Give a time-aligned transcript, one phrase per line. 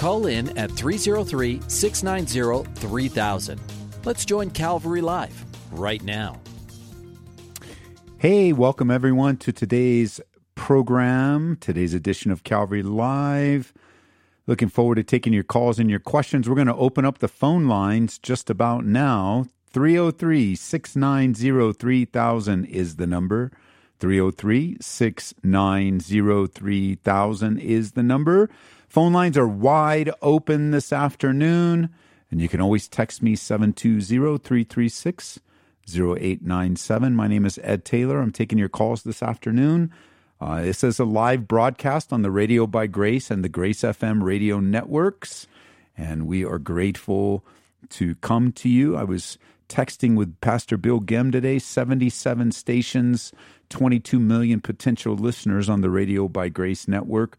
[0.00, 3.60] Call in at 303 690 3000.
[4.02, 6.40] Let's join Calvary Live right now.
[8.16, 10.18] Hey, welcome everyone to today's
[10.54, 13.74] program, today's edition of Calvary Live.
[14.46, 16.48] Looking forward to taking your calls and your questions.
[16.48, 19.44] We're going to open up the phone lines just about now.
[19.66, 23.52] 303 690 3000 is the number.
[23.98, 28.48] 303 690 3000 is the number.
[28.90, 31.90] Phone lines are wide open this afternoon,
[32.28, 35.38] and you can always text me 720 336
[35.88, 37.14] 0897.
[37.14, 38.20] My name is Ed Taylor.
[38.20, 39.92] I'm taking your calls this afternoon.
[40.40, 44.24] Uh, this is a live broadcast on the Radio by Grace and the Grace FM
[44.24, 45.46] radio networks,
[45.96, 47.44] and we are grateful
[47.90, 48.96] to come to you.
[48.96, 53.32] I was texting with Pastor Bill Gem today 77 stations,
[53.68, 57.38] 22 million potential listeners on the Radio by Grace network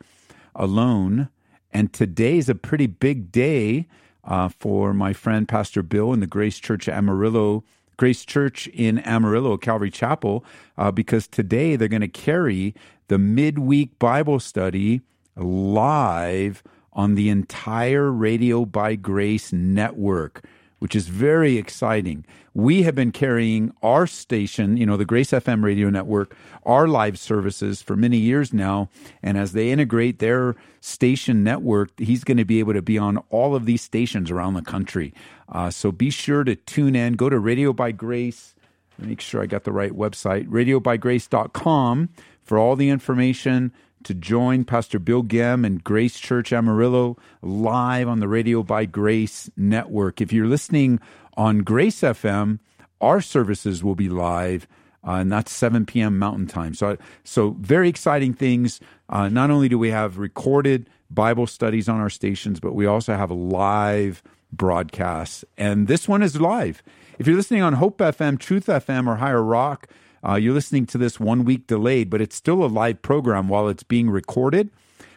[0.56, 1.28] alone.
[1.74, 3.88] And today is a pretty big day
[4.24, 7.64] uh, for my friend Pastor Bill and the Grace Church Amarillo
[8.02, 10.44] Grace Church in Amarillo, Calvary Chapel,
[10.76, 12.74] uh, because today they're going to carry
[13.10, 15.02] the midweek Bible study
[15.36, 16.64] live
[16.94, 20.44] on the entire Radio by Grace network
[20.82, 22.26] which is very exciting.
[22.56, 27.20] We have been carrying our station, you know, the Grace FM radio network, our live
[27.20, 28.90] services for many years now.
[29.22, 33.20] And as they integrate their station network, he's going to be able to be on
[33.30, 35.14] all of these stations around the country.
[35.48, 37.14] Uh, so be sure to tune in.
[37.14, 38.56] Go to Radio by Grace.
[38.98, 42.10] Make sure I got the right website, radiobygrace.com
[42.42, 43.72] for all the information
[44.06, 49.50] to join Pastor Bill Gem and Grace Church Amarillo live on the Radio by Grace
[49.56, 50.22] network.
[50.22, 51.00] If you're listening
[51.38, 52.60] on Grace FM,
[53.00, 54.68] our services will be live,
[55.06, 56.20] uh, and that's 7 p.m.
[56.20, 56.74] Mountain Time.
[56.74, 58.80] So, so very exciting things.
[59.10, 63.16] Uh, not only do we have recorded Bible studies on our stations, but we also
[63.16, 64.24] have live
[64.54, 66.84] broadcasts, and this one is live.
[67.20, 69.88] If you're listening on Hope FM, Truth FM, or Higher Rock,
[70.28, 73.68] uh, you're listening to this one week delayed, but it's still a live program while
[73.68, 74.70] it's being recorded.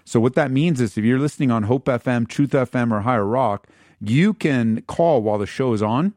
[0.05, 3.25] So, what that means is if you're listening on Hope FM, Truth FM, or Higher
[3.25, 3.69] Rock,
[4.01, 6.15] you can call while the show is on,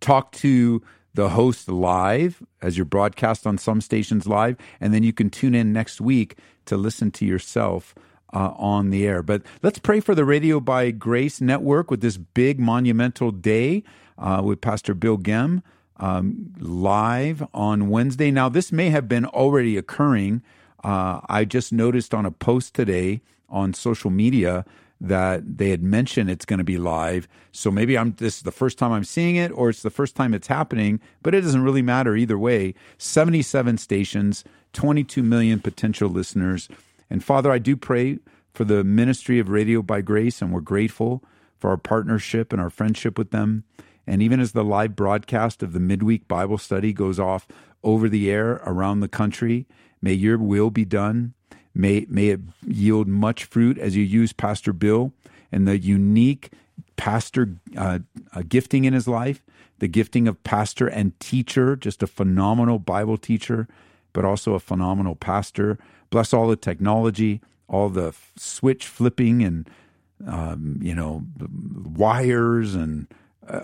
[0.00, 0.82] talk to
[1.14, 5.54] the host live as you're broadcast on some stations live, and then you can tune
[5.54, 6.36] in next week
[6.66, 7.94] to listen to yourself
[8.34, 9.22] uh, on the air.
[9.22, 13.82] But let's pray for the Radio by Grace Network with this big monumental day
[14.18, 15.62] uh, with Pastor Bill Gem
[15.98, 18.30] um, live on Wednesday.
[18.30, 20.42] Now, this may have been already occurring.
[20.84, 24.64] Uh, I just noticed on a post today on social media
[25.00, 27.28] that they had mentioned it's going to be live.
[27.52, 30.16] So maybe I'm this is the first time I'm seeing it, or it's the first
[30.16, 31.00] time it's happening.
[31.22, 32.74] But it doesn't really matter either way.
[32.98, 36.68] 77 stations, 22 million potential listeners,
[37.10, 38.18] and Father, I do pray
[38.52, 41.22] for the ministry of Radio by Grace, and we're grateful
[41.58, 43.64] for our partnership and our friendship with them.
[44.06, 47.48] And even as the live broadcast of the midweek Bible study goes off
[47.82, 49.66] over the air around the country,
[50.00, 51.34] may your will be done.
[51.74, 55.12] May, may it yield much fruit as you use Pastor Bill
[55.52, 56.50] and the unique
[56.96, 57.98] pastor uh,
[58.48, 59.42] gifting in his life,
[59.78, 63.68] the gifting of pastor and teacher, just a phenomenal Bible teacher,
[64.12, 65.78] but also a phenomenal pastor.
[66.08, 69.68] Bless all the technology, all the switch flipping and,
[70.26, 71.24] um, you know,
[71.84, 73.06] wires and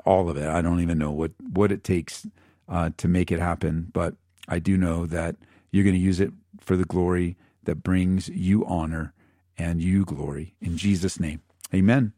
[0.05, 0.49] all of it.
[0.49, 2.27] I don't even know what what it takes
[2.69, 4.15] uh, to make it happen, but
[4.49, 5.37] I do know that
[5.71, 9.13] you're going to use it for the glory that brings you honor
[9.59, 11.41] and you glory in Jesus' name.
[11.75, 12.13] Amen.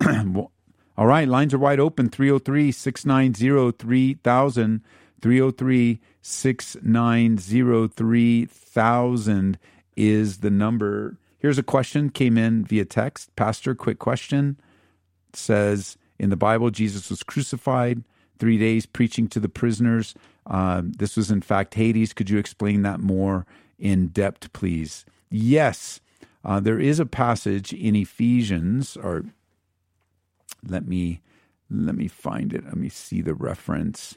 [0.06, 4.82] all right, lines are wide open 303 690 3000.
[5.22, 9.58] 303 690 3000
[9.96, 11.16] is the number.
[11.38, 13.34] Here's a question came in via text.
[13.36, 14.60] Pastor, quick question.
[15.28, 18.04] It says, in the Bible, Jesus was crucified,
[18.38, 20.14] three days preaching to the prisoners.
[20.46, 22.12] Uh, this was, in fact, Hades.
[22.12, 23.44] Could you explain that more
[23.76, 25.04] in depth, please?
[25.30, 26.00] Yes,
[26.44, 29.24] uh, there is a passage in Ephesians, or
[30.64, 31.20] let me
[31.68, 32.64] let me find it.
[32.64, 34.16] Let me see the reference.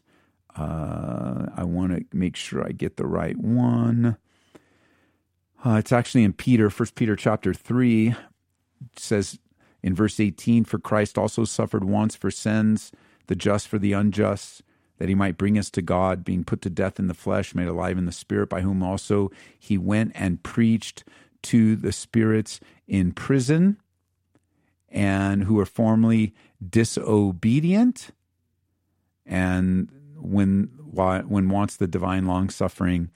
[0.56, 4.18] Uh, I want to make sure I get the right one.
[5.66, 8.14] Uh, it's actually in Peter, First Peter chapter three.
[8.96, 9.40] Says
[9.86, 12.92] In verse 18, for Christ also suffered once for sins,
[13.28, 14.64] the just for the unjust,
[14.98, 17.68] that he might bring us to God, being put to death in the flesh, made
[17.68, 19.30] alive in the spirit, by whom also
[19.60, 21.04] he went and preached
[21.44, 23.78] to the spirits in prison
[24.90, 26.34] and who were formerly
[26.68, 28.10] disobedient
[29.24, 30.72] and when
[31.28, 33.12] when wants the divine long suffering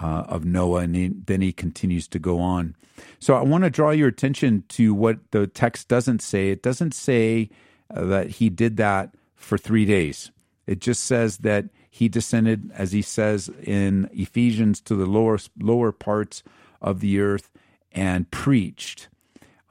[0.00, 2.74] uh, of Noah, and he, then he continues to go on.
[3.18, 6.50] So I want to draw your attention to what the text doesn't say.
[6.50, 7.50] It doesn't say
[7.94, 10.30] uh, that he did that for three days.
[10.66, 15.92] It just says that he descended, as he says in Ephesians, to the lower lower
[15.92, 16.42] parts
[16.80, 17.50] of the earth
[17.90, 19.08] and preached.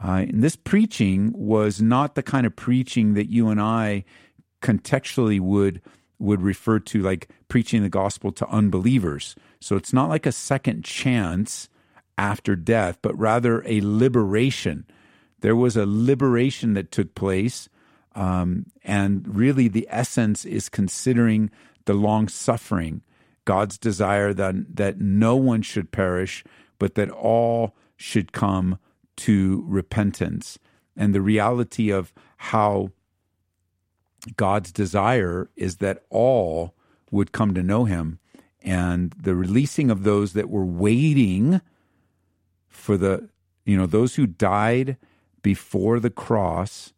[0.03, 4.03] Uh, and this preaching was not the kind of preaching that you and I
[4.61, 5.81] contextually would
[6.21, 9.35] would refer to like preaching the gospel to unbelievers.
[9.59, 11.67] So it's not like a second chance
[12.17, 14.85] after death, but rather a liberation.
[15.39, 17.67] There was a liberation that took place.
[18.13, 21.49] Um, and really, the essence is considering
[21.85, 23.01] the long suffering,
[23.45, 26.43] God's desire that, that no one should perish,
[26.77, 28.77] but that all should come
[29.17, 30.59] to repentance.
[30.95, 32.91] And the reality of how
[34.37, 36.73] God's desire is that all
[37.09, 38.19] would come to know him.
[38.61, 41.61] And the releasing of those that were waiting
[42.67, 43.29] for the,
[43.65, 44.97] you know, those who died
[45.41, 46.93] before the cross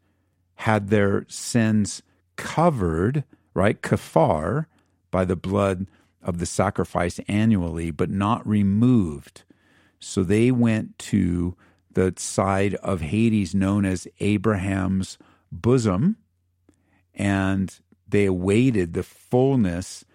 [0.55, 2.01] had their sins
[2.35, 3.23] covered,
[3.53, 3.81] right?
[3.81, 4.67] Kafar,
[5.11, 5.87] by the blood
[6.21, 9.43] of the sacrifice annually, but not removed.
[9.99, 11.55] So they went to
[11.93, 15.17] the side of Hades known as Abraham's
[15.51, 16.17] bosom
[17.13, 20.05] and they awaited the fullness.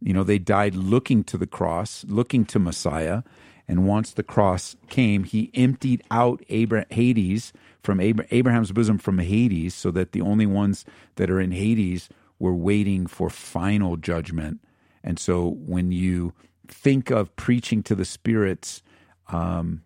[0.00, 3.22] You know, they died looking to the cross, looking to Messiah.
[3.68, 9.90] And once the cross came, he emptied out Hades from Abraham's bosom from Hades so
[9.90, 10.84] that the only ones
[11.16, 12.08] that are in Hades
[12.38, 14.60] were waiting for final judgment.
[15.02, 16.32] And so when you
[16.68, 18.82] think of preaching to the spirits
[19.28, 19.82] um,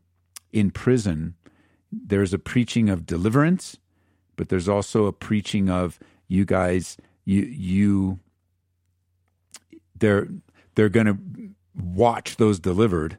[0.53, 1.35] in prison,
[1.93, 3.77] there's a preaching of deliverance,
[4.37, 5.99] but there's also a preaching of
[6.31, 8.21] you guys, you you
[9.99, 10.29] they're
[10.77, 11.19] they're going to
[11.85, 13.19] watch those delivered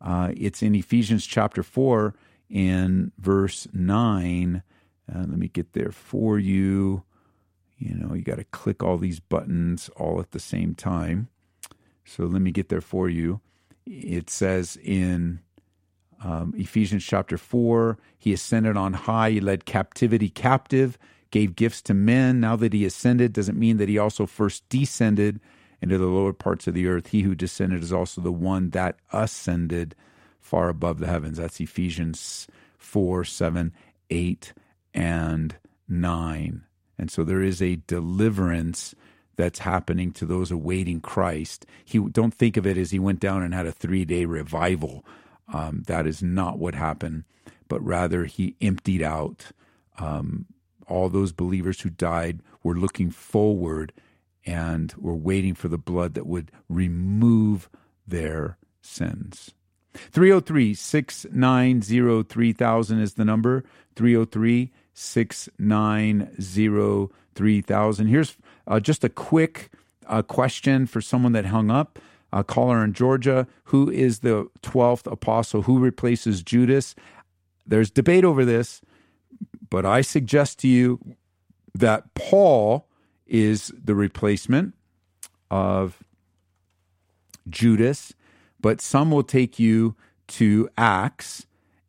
[0.00, 2.14] Uh, it's in Ephesians chapter 4
[2.50, 4.62] in verse 9.
[5.12, 7.02] Uh, let me get there for you.
[7.78, 11.28] You know, you got to click all these buttons all at the same time.
[12.04, 13.40] So let me get there for you.
[13.84, 15.40] It says in
[16.22, 20.98] um, Ephesians chapter 4, he ascended on high, he led captivity captive,
[21.30, 22.40] gave gifts to men.
[22.40, 25.40] Now that he ascended, doesn't mean that he also first descended
[25.82, 27.08] into the lower parts of the earth.
[27.08, 29.94] He who descended is also the one that ascended
[30.40, 31.38] far above the heavens.
[31.38, 32.46] That's Ephesians
[32.78, 33.72] 4, 7,
[34.10, 34.52] 8,
[34.94, 35.56] and
[35.88, 36.62] 9.
[36.98, 38.94] And so there is a deliverance
[39.36, 41.66] that's happening to those awaiting Christ.
[41.84, 45.04] He don't think of it as he went down and had a three day revival.
[45.52, 47.24] Um, that is not what happened,
[47.68, 49.46] but rather he emptied out
[49.98, 50.46] um,
[50.88, 53.92] all those believers who died were looking forward
[54.44, 57.68] and were waiting for the blood that would remove
[58.06, 59.52] their sins.
[59.94, 63.64] 303 690 3000 is the number.
[63.96, 68.06] 303 690 3000.
[68.06, 68.36] Here's
[68.66, 69.70] uh, just a quick
[70.06, 71.98] uh, question for someone that hung up
[72.36, 73.46] a caller in Georgia.
[73.64, 75.62] Who is the 12th apostle?
[75.62, 76.94] Who replaces Judas?
[77.66, 78.82] There's debate over this,
[79.70, 81.00] but I suggest to you
[81.74, 82.86] that Paul
[83.26, 84.74] is the replacement
[85.50, 86.02] of
[87.48, 88.12] Judas,
[88.60, 89.96] but some will take you
[90.28, 91.46] to Acts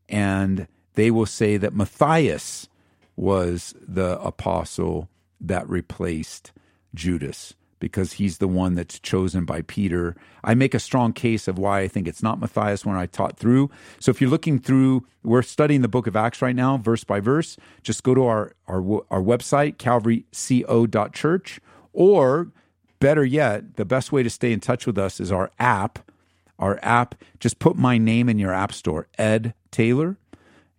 [0.07, 2.69] and they will say that Matthias
[3.17, 5.09] was the apostle
[5.41, 6.51] that replaced
[6.95, 10.15] Judas because he's the one that's chosen by Peter.
[10.43, 13.37] I make a strong case of why I think it's not Matthias when I taught
[13.37, 13.69] through.
[13.99, 17.19] So if you're looking through, we're studying the book of Acts right now, verse by
[17.19, 17.57] verse.
[17.83, 18.81] Just go to our our,
[19.11, 21.59] our website, calvaryco.church,
[21.93, 22.51] or
[22.99, 25.99] better yet, the best way to stay in touch with us is our app.
[26.59, 30.17] Our app, just put my name in your app store, Ed Taylor,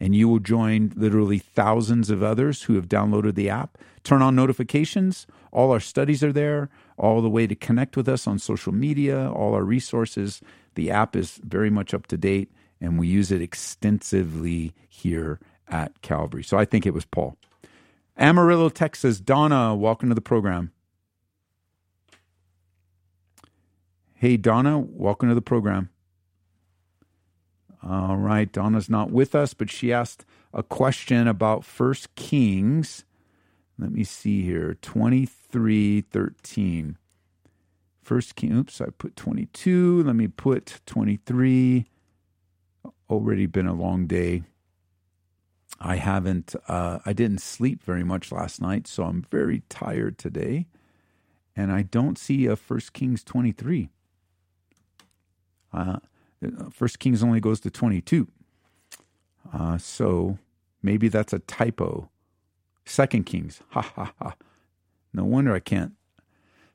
[0.00, 3.78] and you will join literally thousands of others who have downloaded the app.
[4.02, 5.26] Turn on notifications.
[5.52, 9.30] All our studies are there, all the way to connect with us on social media,
[9.30, 10.40] all our resources.
[10.74, 16.00] The app is very much up to date, and we use it extensively here at
[16.02, 16.42] Calvary.
[16.42, 17.36] So I think it was Paul.
[18.16, 19.20] Amarillo, Texas.
[19.20, 20.72] Donna, welcome to the program.
[24.14, 25.90] Hey, Donna, welcome to the program.
[27.82, 33.04] All right, Donna's not with us, but she asked a question about First Kings.
[33.78, 36.98] Let me see here 23 13.
[38.02, 40.02] First King, oops, I put 22.
[40.02, 41.86] Let me put 23.
[43.08, 44.42] Already been a long day.
[45.80, 50.66] I haven't, uh, I didn't sleep very much last night, so I'm very tired today.
[51.54, 53.90] And I don't see a First Kings 23.
[55.72, 55.98] Uh,
[56.72, 58.26] First Kings only goes to 22.
[59.52, 60.38] Uh, so
[60.82, 62.10] maybe that's a typo.
[62.88, 64.34] Second Kings, ha ha ha.
[65.12, 65.92] No wonder I can't.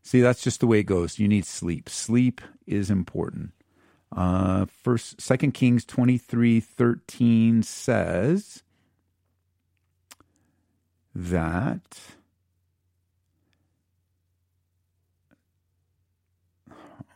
[0.02, 1.18] See, that's just the way it goes.
[1.18, 1.90] You need sleep.
[1.90, 3.52] Sleep is important.
[4.16, 8.64] Uh, first, Second Kings twenty three thirteen says
[11.16, 12.00] that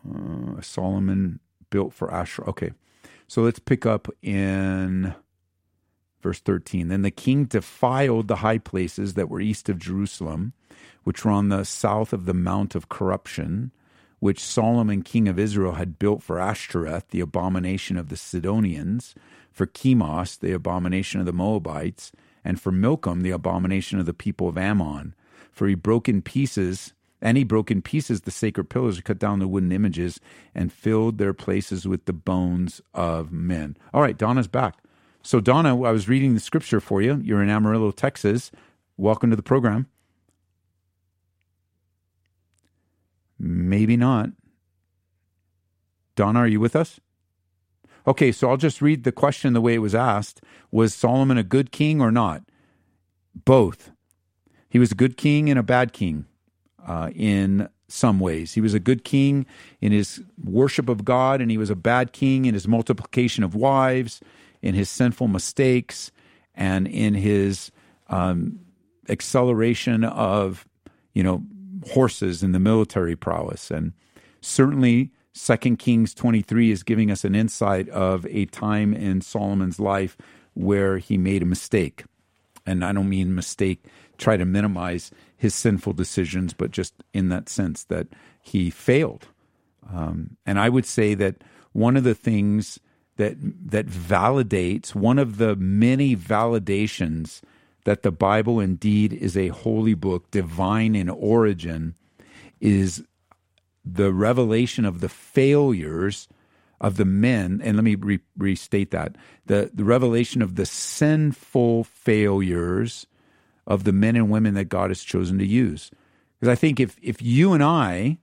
[0.09, 1.39] uh, Solomon
[1.69, 2.49] built for Asherah.
[2.49, 2.71] Okay.
[3.27, 5.13] So let's pick up in
[6.21, 6.87] verse 13.
[6.87, 10.53] Then the king defiled the high places that were east of Jerusalem,
[11.03, 13.71] which were on the south of the Mount of Corruption,
[14.19, 19.13] which Solomon, king of Israel, had built for Ashtoreth, the abomination of the Sidonians,
[19.51, 22.11] for Chemosh, the abomination of the Moabites,
[22.43, 25.13] and for Milcom, the abomination of the people of Ammon.
[25.51, 29.39] For he broke in pieces and he broke in pieces the sacred pillars, cut down
[29.39, 30.19] the wooden images,
[30.53, 33.75] and filled their places with the bones of men.
[33.93, 34.75] All right, Donna's back.
[35.27, 37.19] So, Donna, I was reading the scripture for you.
[37.21, 38.49] You're in Amarillo, Texas.
[38.95, 39.87] Welcome to the program.
[43.37, 44.29] Maybe not.
[46.15, 47.01] Donna, are you with us?
[48.07, 50.39] Okay, so I'll just read the question the way it was asked.
[50.71, 52.43] Was Solomon a good king or not?
[53.35, 53.91] Both.
[54.69, 56.25] He was a good king and a bad king
[56.87, 58.53] uh, in some ways.
[58.53, 59.45] He was a good king
[59.81, 63.55] in his worship of God, and he was a bad king in his multiplication of
[63.55, 64.21] wives,
[64.61, 66.11] in his sinful mistakes,
[66.55, 67.71] and in his
[68.09, 68.59] um,
[69.09, 70.67] acceleration of,
[71.13, 71.43] you know,
[71.91, 73.71] horses in the military prowess.
[73.71, 73.93] And
[74.41, 80.17] certainly, Second Kings 23 is giving us an insight of a time in Solomon's life
[80.55, 82.03] where he made a mistake.
[82.65, 83.85] And I don't mean mistake,
[84.17, 88.07] try to minimize his sinful decisions, but just in that sense that
[88.41, 89.27] he failed.
[89.93, 92.79] Um, and I would say that one of the things
[93.17, 93.35] that
[93.71, 97.41] that validates one of the many validations
[97.83, 101.95] that the Bible indeed is a holy book, divine in origin,
[102.59, 103.03] is
[103.85, 106.27] the revelation of the failures
[106.81, 107.61] of the men.
[107.63, 113.07] And let me re- restate that the the revelation of the sinful failures
[113.65, 115.91] of the men and women that God has chosen to use.
[116.39, 118.17] Because I think if if you and I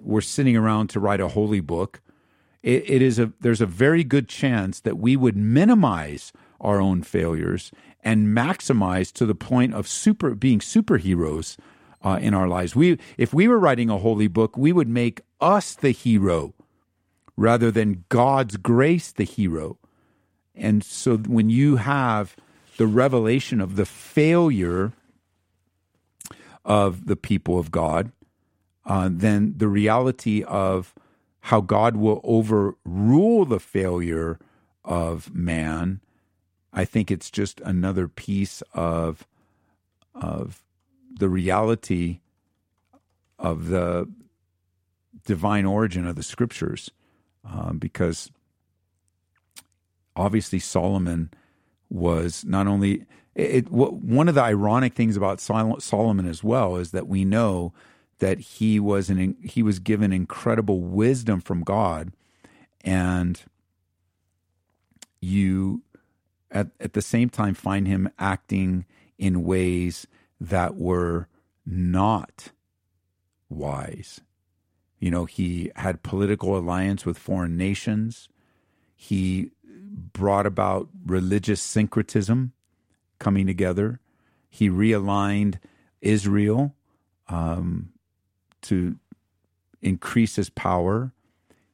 [0.00, 2.00] were sitting around to write a holy book,
[2.62, 7.02] it, it is a there's a very good chance that we would minimize our own
[7.02, 7.70] failures
[8.02, 11.56] and maximize to the point of super being superheroes
[12.02, 12.74] uh, in our lives.
[12.74, 16.54] We if we were writing a holy book, we would make us the hero
[17.36, 19.78] rather than God's grace the hero.
[20.54, 22.34] And so when you have
[22.76, 24.92] the revelation of the failure
[26.64, 28.10] of the people of God,
[28.84, 30.94] uh, then the reality of
[31.40, 34.38] how God will overrule the failure
[34.84, 36.00] of man,
[36.72, 39.26] I think it's just another piece of
[40.14, 40.62] of
[41.18, 42.20] the reality
[43.38, 44.10] of the
[45.24, 46.90] divine origin of the scriptures,
[47.44, 48.30] um, because
[50.16, 51.30] obviously Solomon
[51.88, 57.06] was not only it, one of the ironic things about Solomon as well is that
[57.06, 57.72] we know
[58.18, 62.12] that he was an he was given incredible wisdom from God,
[62.82, 63.40] and
[65.20, 65.82] you
[66.50, 68.84] at at the same time find him acting
[69.18, 70.06] in ways
[70.40, 71.28] that were
[71.66, 72.50] not
[73.48, 74.20] wise.
[74.98, 78.28] You know, he had political alliance with foreign nations.
[78.96, 82.52] He brought about religious syncretism
[83.18, 84.00] coming together.
[84.48, 85.58] He realigned
[86.00, 86.74] Israel
[87.28, 87.90] um,
[88.62, 88.96] to
[89.82, 91.12] increase his power.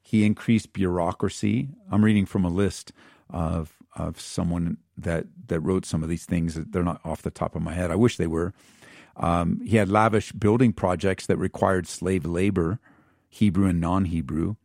[0.02, 1.68] He increased bureaucracy.
[1.90, 2.92] I'm reading from a list
[3.30, 6.54] of of someone that that wrote some of these things.
[6.54, 7.90] They're not off the top of my head.
[7.90, 8.52] I wish they were.
[9.16, 12.80] Um, he had lavish building projects that required slave labor,
[13.28, 14.56] Hebrew and non-Hebrew.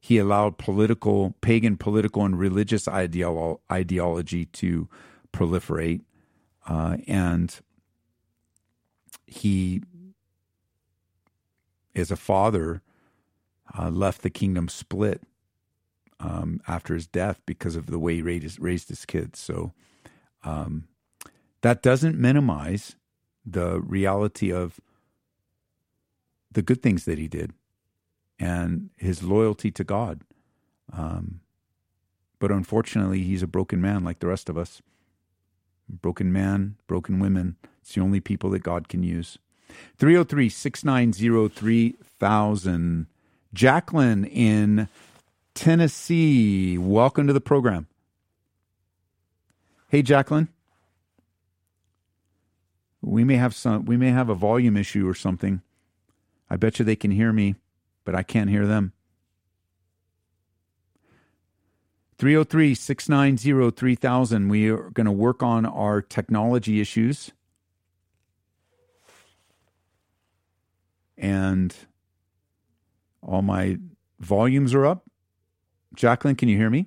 [0.00, 4.88] He allowed political, pagan political and religious ideolo- ideology to
[5.32, 6.02] proliferate,
[6.68, 7.54] uh, and
[9.26, 9.82] he,
[11.98, 12.82] as a father,
[13.78, 15.22] uh, left the kingdom split
[16.20, 19.38] um, after his death because of the way he raised his, raised his kids.
[19.38, 19.72] So
[20.42, 20.88] um,
[21.62, 22.96] that doesn't minimize
[23.44, 24.80] the reality of
[26.50, 27.52] the good things that he did
[28.38, 30.22] and his loyalty to God.
[30.92, 31.40] Um,
[32.38, 34.80] but unfortunately, he's a broken man like the rest of us.
[35.88, 37.56] Broken man, broken women.
[37.80, 39.38] It's the only people that God can use.
[39.98, 43.06] 303 690 3000.
[43.54, 44.88] Jacqueline in
[45.54, 46.78] Tennessee.
[46.78, 47.86] Welcome to the program.
[49.88, 50.48] Hey, Jacqueline.
[53.00, 53.84] We may have some.
[53.84, 55.62] We may have a volume issue or something.
[56.50, 57.54] I bet you they can hear me,
[58.04, 58.92] but I can't hear them.
[62.18, 64.48] 303 690 3000.
[64.48, 67.30] We are going to work on our technology issues.
[71.18, 71.74] And
[73.22, 73.78] all my
[74.20, 75.04] volumes are up.
[75.94, 76.86] Jacqueline, can you hear me?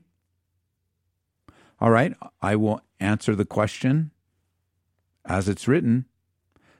[1.79, 4.11] All right, I will answer the question
[5.25, 6.05] as it's written.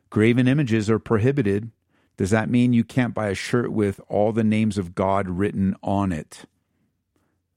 [0.10, 1.72] Graven images are prohibited.
[2.18, 5.76] Does that mean you can't buy a shirt with all the names of God written
[5.82, 6.46] on it?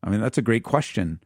[0.03, 1.21] I mean, that's a great question.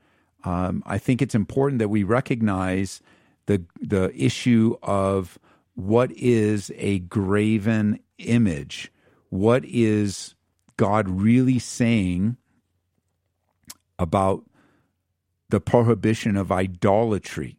[0.44, 3.00] Um, I think it's important that we recognize
[3.46, 5.38] the the issue of
[5.74, 8.92] what is a graven image.
[9.30, 10.34] What is
[10.76, 12.36] God really saying
[13.98, 14.44] about
[15.48, 17.58] the prohibition of idolatry.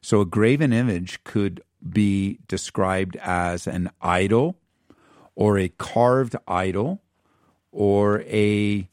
[0.00, 4.56] So, a graven image could be described as an idol
[5.34, 7.02] or a carved idol
[7.70, 8.88] or a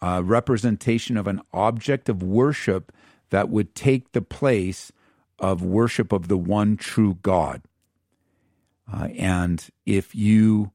[0.00, 2.92] uh, representation of an object of worship
[3.30, 4.92] that would take the place
[5.38, 7.62] of worship of the one true God.
[8.90, 10.72] Uh, and if you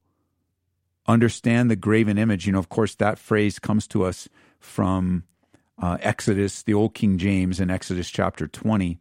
[1.08, 4.28] understand the graven image, you know, of course, that phrase comes to us
[4.60, 5.24] from
[5.82, 9.00] uh, Exodus, the Old King James in Exodus chapter 20.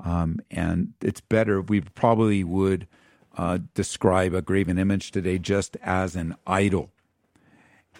[0.00, 2.86] Um, and it's better, we probably would
[3.36, 6.90] uh, describe a graven image today just as an idol.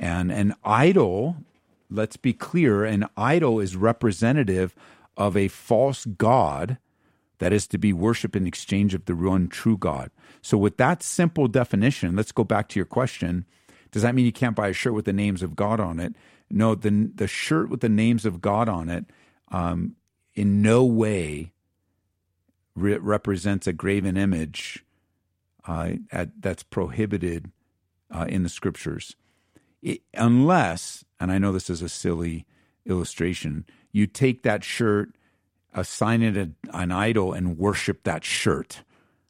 [0.01, 1.37] And an idol,
[1.90, 4.75] let's be clear, an idol is representative
[5.17, 6.79] of a false God
[7.38, 10.11] that is to be worshiped in exchange of the one true God.
[10.42, 13.47] So, with that simple definition, let's go back to your question.
[13.90, 16.14] Does that mean you can't buy a shirt with the names of God on it?
[16.51, 19.07] No, the the shirt with the names of God on it
[19.49, 19.97] um,
[20.35, 21.53] in no way
[22.75, 24.85] re- represents a graven image
[25.66, 27.51] uh, at, that's prohibited
[28.11, 29.16] uh, in the scriptures,
[29.83, 32.47] it, unless, and I know this is a silly
[32.87, 35.14] illustration, you take that shirt,
[35.75, 38.83] assign it a, an idol, and worship that shirt,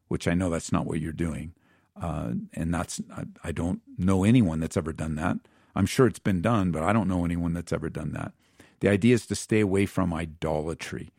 [0.09, 1.55] which I know that's not what you're doing.
[2.01, 5.37] Uh, and that's I, I, don't know anyone that's ever done that.
[5.77, 8.33] I'm sure it's been done, but I don't know anyone that's ever done that.
[8.81, 11.11] The idea is to stay away from idolatry.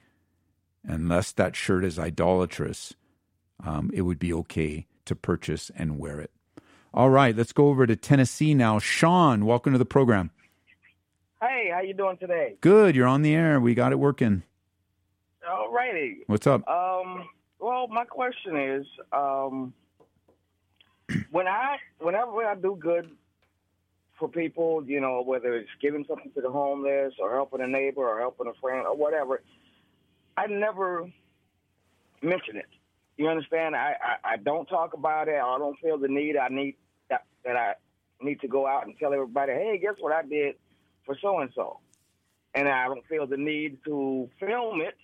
[0.83, 2.93] Unless that shirt is idolatrous,
[3.63, 6.31] um, it would be okay to purchase and wear it.
[6.93, 8.79] All right, let's go over to Tennessee now.
[8.79, 10.31] Sean, welcome to the program.
[11.41, 12.55] Hey, how you doing today?
[12.61, 12.95] Good.
[12.95, 13.59] You're on the air.
[13.59, 14.43] We got it working.
[15.49, 16.19] All righty.
[16.27, 16.67] What's up?
[16.67, 17.27] Um,
[17.59, 19.73] well, my question is, um,
[21.31, 23.11] when I whenever I do good
[24.17, 28.07] for people, you know, whether it's giving something to the homeless or helping a neighbor
[28.07, 29.43] or helping a friend or whatever,
[30.35, 31.11] I never
[32.23, 32.69] mention it.
[33.17, 33.75] You understand?
[33.75, 35.35] I, I, I don't talk about it.
[35.35, 36.37] I don't feel the need.
[36.37, 36.75] I need
[37.09, 37.73] that, that I
[38.21, 40.55] need to go out and tell everybody, hey, guess what I did
[41.05, 41.79] for so and so,
[42.55, 44.95] and I don't feel the need to film it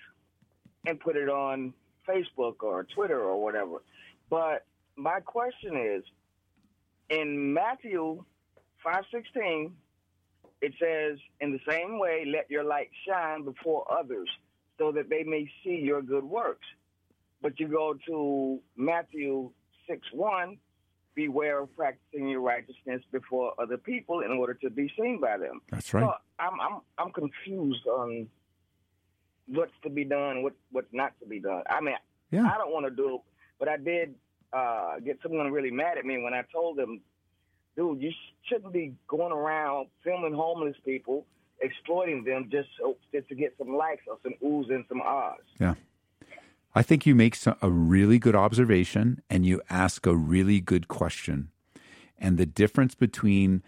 [0.85, 1.73] and put it on
[2.07, 3.81] Facebook or Twitter or whatever.
[4.29, 4.65] But
[4.95, 6.03] my question is,
[7.09, 8.23] in Matthew
[8.83, 9.73] 516,
[10.61, 14.29] it says, In the same way, let your light shine before others
[14.77, 16.65] so that they may see your good works.
[17.41, 19.51] But you go to Matthew
[19.89, 20.57] 6 1,
[21.15, 25.61] beware of practicing your righteousness before other people in order to be seen by them.
[25.69, 26.03] That's right.
[26.03, 28.27] So I'm, I'm, I'm confused on
[29.51, 31.63] what's to be done, what, what's not to be done.
[31.69, 31.95] I mean,
[32.31, 32.49] yeah.
[32.53, 33.21] I don't want to do it,
[33.59, 34.15] but I did
[34.53, 37.01] uh, get someone really mad at me when I told them
[37.75, 38.11] dude, you
[38.43, 41.25] shouldn't be going around filming homeless people,
[41.61, 45.39] exploiting them just so, just to get some likes or some oohs and some ahs.
[45.59, 45.75] Yeah.
[46.73, 51.49] I think you make a really good observation and you ask a really good question.
[52.17, 53.61] And the difference between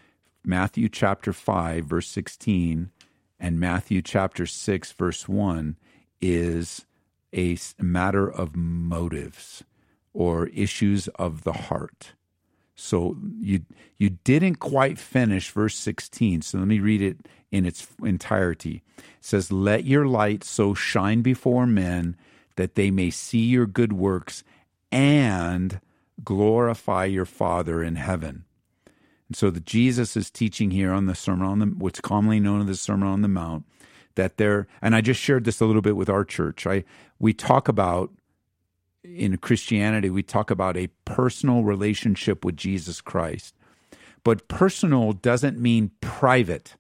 [0.46, 2.92] Matthew chapter 5, verse 16,
[3.40, 5.78] and Matthew chapter 6, verse 1
[6.22, 6.86] is
[7.34, 9.64] a matter of motives
[10.14, 12.14] or issues of the heart.
[12.76, 13.62] So you
[13.98, 16.42] you didn't quite finish verse 16.
[16.42, 18.84] So let me read it in its entirety.
[18.98, 22.16] It says, "Let your light so shine before men
[22.56, 24.44] that they may see your good works
[24.92, 25.80] and
[26.24, 28.46] glorify your Father in heaven."
[29.34, 32.62] And so the Jesus is teaching here on the Sermon on the what's commonly known
[32.62, 33.66] as the Sermon on the Mount
[34.14, 36.68] that there and I just shared this a little bit with our church.
[36.68, 36.84] I
[37.18, 38.12] we talk about
[39.04, 43.56] in Christianity, we talk about a personal relationship with Jesus Christ.
[44.24, 46.76] But personal doesn't mean private.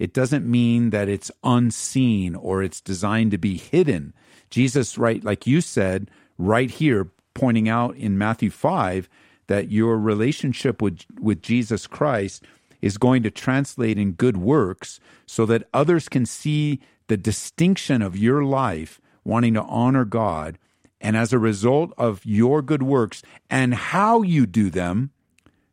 [0.00, 4.14] It doesn't mean that it's unseen or it's designed to be hidden.
[4.50, 9.08] Jesus, right, like you said, right here, pointing out in Matthew 5
[9.48, 12.44] that your relationship with, with Jesus Christ
[12.80, 18.16] is going to translate in good works so that others can see the distinction of
[18.16, 20.58] your life wanting to honor God
[21.00, 25.10] and as a result of your good works and how you do them,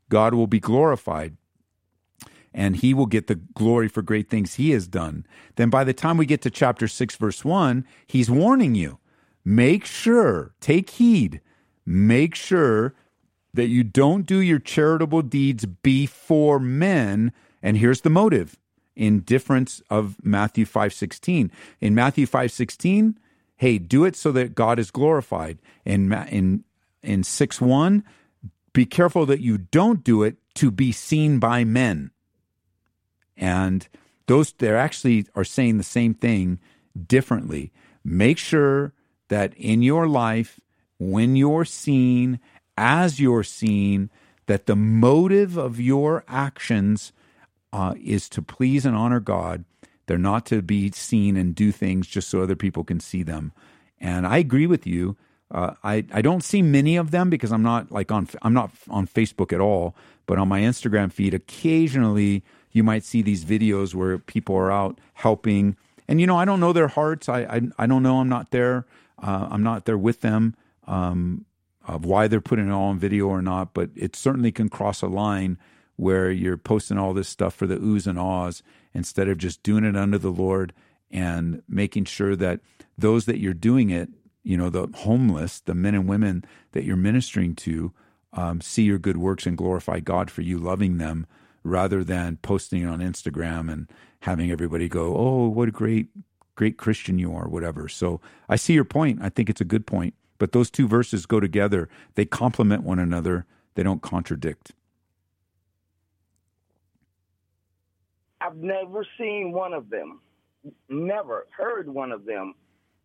[0.09, 1.35] God will be glorified.
[2.53, 5.25] And he will get the glory for great things he has done.
[5.55, 8.99] Then by the time we get to chapter 6, verse 1, he's warning you
[9.43, 11.41] make sure, take heed,
[11.85, 12.95] make sure
[13.55, 17.31] that you don't do your charitable deeds before men.
[17.61, 18.57] And here's the motive
[18.95, 21.51] in difference of Matthew 5:16.
[21.81, 23.17] In Matthew 5:16,
[23.57, 25.59] hey, do it so that God is glorified.
[25.83, 26.63] In in
[27.01, 28.03] in six one,
[28.73, 32.11] be careful that you don't do it to be seen by men.
[33.37, 33.87] And
[34.27, 36.59] those they actually are saying the same thing
[37.07, 37.71] differently.
[38.03, 38.93] Make sure
[39.29, 40.59] that in your life,
[40.99, 42.39] when you're seen,
[42.77, 44.09] as you're seeing
[44.47, 47.11] that the motive of your actions
[47.73, 49.65] uh, is to please and honor God
[50.05, 53.51] they're not to be seen and do things just so other people can see them.
[53.99, 55.17] And I agree with you.
[55.51, 58.71] Uh, I I don't see many of them because I'm not like on I'm not
[58.89, 59.95] on Facebook at all.
[60.25, 64.99] But on my Instagram feed, occasionally you might see these videos where people are out
[65.13, 65.77] helping.
[66.07, 67.29] And you know, I don't know their hearts.
[67.29, 68.19] I I, I don't know.
[68.19, 68.85] I'm not there.
[69.21, 70.55] Uh, I'm not there with them.
[70.87, 71.45] Um,
[71.87, 75.01] of why they're putting it all on video or not, but it certainly can cross
[75.01, 75.57] a line
[75.95, 78.61] where you're posting all this stuff for the oohs and ahs
[78.93, 80.73] instead of just doing it under the Lord
[81.11, 82.59] and making sure that
[82.97, 84.09] those that you're doing it,
[84.43, 87.93] you know, the homeless, the men and women that you're ministering to,
[88.33, 91.25] um, see your good works and glorify God for you loving them
[91.63, 93.89] rather than posting it on Instagram and
[94.21, 96.09] having everybody go, oh, what a great,
[96.55, 97.87] great Christian you are, whatever.
[97.87, 98.19] So
[98.49, 99.19] I see your point.
[99.21, 100.13] I think it's a good point.
[100.37, 103.45] But those two verses go together, they complement one another,
[103.75, 104.71] they don't contradict.
[108.41, 110.19] I've never seen one of them,
[110.89, 112.53] never heard one of them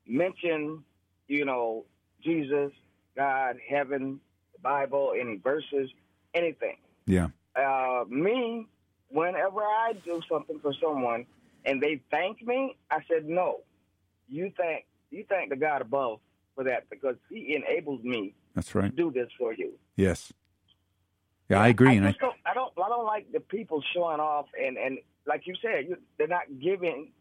[0.07, 0.85] mention,
[1.29, 1.85] you know,
[2.23, 2.73] Jesus,
[3.17, 4.21] God, heaven,
[4.53, 5.91] the Bible, any verses,
[6.35, 6.77] anything.
[7.07, 7.29] Yeah.
[7.57, 8.67] Uh, me,
[9.09, 11.27] whenever I do something for someone
[11.65, 13.61] and they thank me, I said, no,
[14.29, 16.21] you thank you thank the God above
[16.55, 18.35] for that because He enables me.
[18.55, 18.91] That's right.
[18.91, 19.73] To do this for you.
[19.97, 20.33] Yes.
[21.49, 21.91] Yeah, I agree.
[21.91, 24.99] I, and I don't, I don't, I don't like the people showing off and and
[25.27, 27.13] like you said, you, they're not giving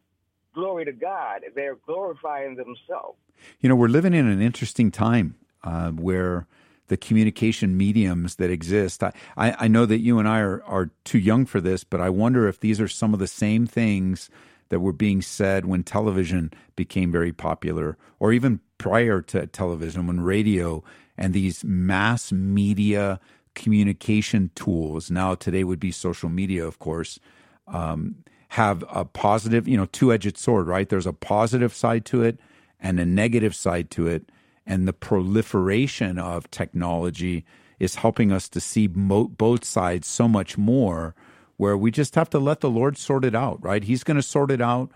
[0.53, 1.41] glory to God.
[1.55, 3.17] They're glorifying themselves.
[3.59, 6.47] You know, we're living in an interesting time uh, where
[6.87, 9.03] the communication mediums that exist.
[9.03, 12.01] I, I, I, know that you and I are, are too young for this, but
[12.01, 14.29] I wonder if these are some of the same things
[14.69, 20.21] that were being said when television became very popular, or even prior to television, when
[20.21, 20.83] radio
[21.17, 23.19] and these mass media
[23.55, 27.19] communication tools, now today would be social media, of course,
[27.67, 28.15] um,
[28.49, 30.89] have a positive, you know, two edged sword, right?
[30.89, 32.39] There's a positive side to it
[32.79, 34.31] and a negative side to it.
[34.65, 37.45] And the proliferation of technology
[37.79, 41.15] is helping us to see mo- both sides so much more,
[41.59, 43.83] where we just have to let the Lord sort it out, right?
[43.83, 44.91] He's going to sort it out.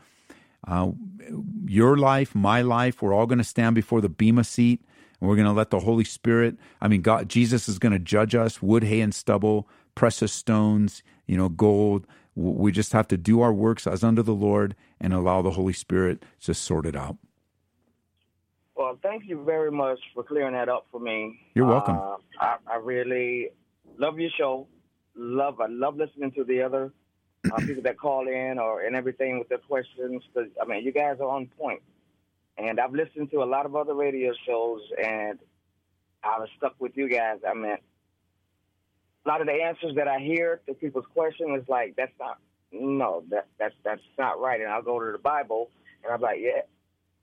[0.66, 0.92] Uh,
[1.66, 4.82] your life, my life, we're all going to stand before the Bema seat
[5.20, 8.00] and we're going to let the Holy Spirit, I mean, God, Jesus is going to
[8.00, 12.08] judge us wood, hay, and stubble, precious stones, you know, gold.
[12.34, 15.74] We just have to do our works as under the Lord and allow the Holy
[15.74, 17.18] Spirit to sort it out.
[18.78, 21.42] Well, thank you very much for clearing that up for me.
[21.56, 21.98] You're welcome.
[21.98, 23.50] Uh, I, I, really
[24.00, 24.68] love your show,
[25.16, 26.92] love I love listening to the other
[27.52, 30.24] uh, people that call in or and everything with their questions.
[30.34, 31.82] Cause, I mean, you guys are on point.
[32.58, 35.40] And I've listened to a lot of other radio shows, and
[36.24, 37.40] I was stuck with you guys.
[37.48, 37.78] I mean,
[39.26, 42.38] a lot of the answers that I hear to people's questions is like, that's not,
[42.72, 44.62] no, that that's that's not right.
[44.62, 45.72] And I'll go to the Bible,
[46.04, 46.62] and I'm like, yeah,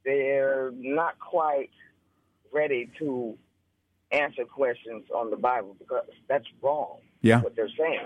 [0.04, 1.70] they're not quite
[2.52, 3.36] ready to
[4.10, 6.98] answer questions on the Bible because that's wrong.
[7.22, 7.40] Yeah.
[7.42, 8.00] What they're saying.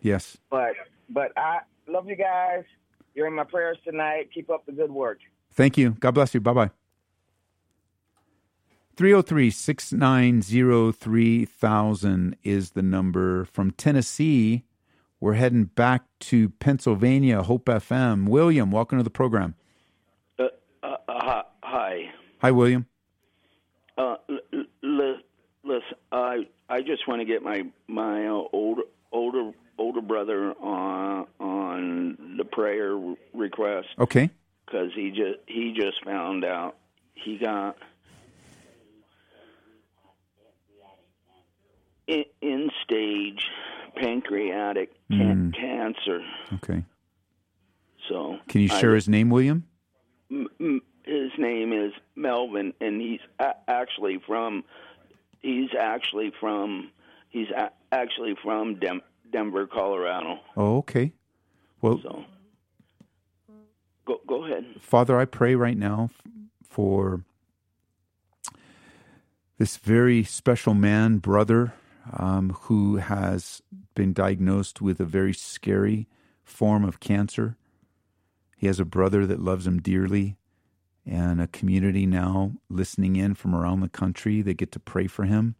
[0.00, 0.36] Yes.
[0.50, 0.72] But
[1.08, 2.64] but I love you guys.
[3.14, 4.30] You're in my prayers tonight.
[4.32, 5.18] Keep up the good work.
[5.52, 5.90] Thank you.
[6.00, 6.40] God bless you.
[6.40, 6.70] Bye bye.
[8.96, 13.44] 303 690 3000 is the number.
[13.46, 14.64] From Tennessee,
[15.18, 18.28] we're heading back to Pennsylvania, Hope FM.
[18.28, 19.54] William, welcome to the program.
[20.38, 20.44] Uh,
[20.82, 22.10] uh, uh, hi.
[22.40, 22.86] Hi, William.
[23.96, 25.16] Uh, l- l-
[25.64, 28.82] listen, I I just want to get my my uh, older
[29.12, 32.96] older older brother on on the prayer
[33.34, 34.30] request Okay.
[34.64, 36.76] because he just he just found out
[37.14, 37.76] he got
[42.06, 43.42] in, in stage
[43.96, 46.20] pancreatic can- cancer.
[46.54, 46.84] Okay.
[48.08, 49.64] So Can you I- share his name, William?
[50.30, 54.64] M- m- his name is Melvin, and he's a- actually from
[55.42, 56.90] he's actually from
[57.28, 60.38] he's a- actually from Dem- Denver, Colorado.
[60.56, 61.12] Oh, okay.
[61.80, 62.24] Well, So
[64.06, 64.64] go go ahead.
[64.80, 66.22] Father, I pray right now f-
[66.68, 67.24] for
[69.58, 71.74] this very special man, brother,
[72.12, 73.62] um, who has
[73.94, 76.08] been diagnosed with a very scary
[76.44, 77.56] form of cancer.
[78.56, 80.36] He has a brother that loves him dearly
[81.06, 85.24] and a community now listening in from around the country that get to pray for
[85.24, 85.56] him.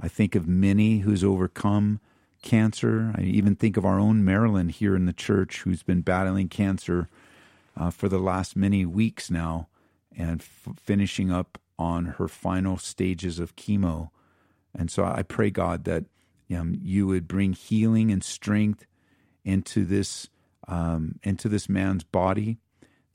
[0.00, 2.00] I think of Minnie, who's overcome
[2.42, 3.12] cancer.
[3.16, 7.08] I even think of our own Marilyn here in the church, who's been battling cancer
[7.76, 9.68] uh, for the last many weeks now
[10.16, 14.10] and f- finishing up on her final stages of chemo.
[14.76, 16.04] And so I pray, God, that
[16.54, 18.86] um, you would bring healing and strength
[19.44, 20.28] into this
[20.66, 22.58] um, into this man's body,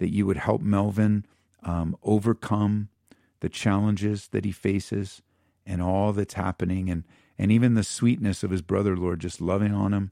[0.03, 1.25] that you would help Melvin
[1.63, 2.89] um, overcome
[3.39, 5.21] the challenges that he faces
[5.65, 7.05] and all that's happening, and
[7.39, 10.11] and even the sweetness of his brother, Lord, just loving on him,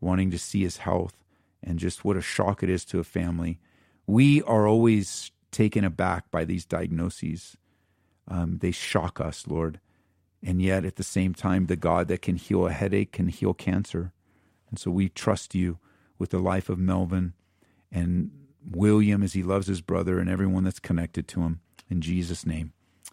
[0.00, 1.24] wanting to see his health,
[1.62, 3.60] and just what a shock it is to a family.
[4.08, 7.56] We are always taken aback by these diagnoses.
[8.26, 9.78] Um, they shock us, Lord.
[10.42, 13.54] And yet, at the same time, the God that can heal a headache can heal
[13.54, 14.12] cancer.
[14.68, 15.78] And so we trust you
[16.18, 17.34] with the life of Melvin
[17.92, 18.32] and
[18.70, 21.60] William as he loves his brother and everyone that's connected to him.
[21.90, 22.72] In Jesus' name,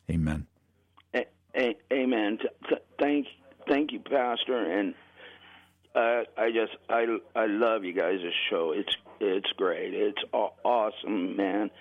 [0.10, 0.48] amen.
[1.14, 2.40] A- a- amen.
[2.68, 3.28] Th- thank
[3.68, 4.94] thank you, Pastor, and
[5.96, 8.74] uh, I just I I love you guys' This show.
[8.76, 9.94] It's it's great.
[9.94, 11.72] It's aw- awesome, man.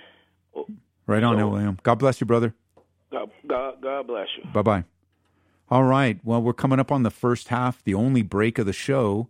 [1.06, 1.78] Right on, So- William.
[1.82, 2.54] God bless you, brother.
[3.10, 4.48] God God, God bless you.
[4.52, 4.84] Bye bye.
[5.70, 6.18] All right.
[6.22, 9.28] Well, we're coming up on the first half, the only break of the show.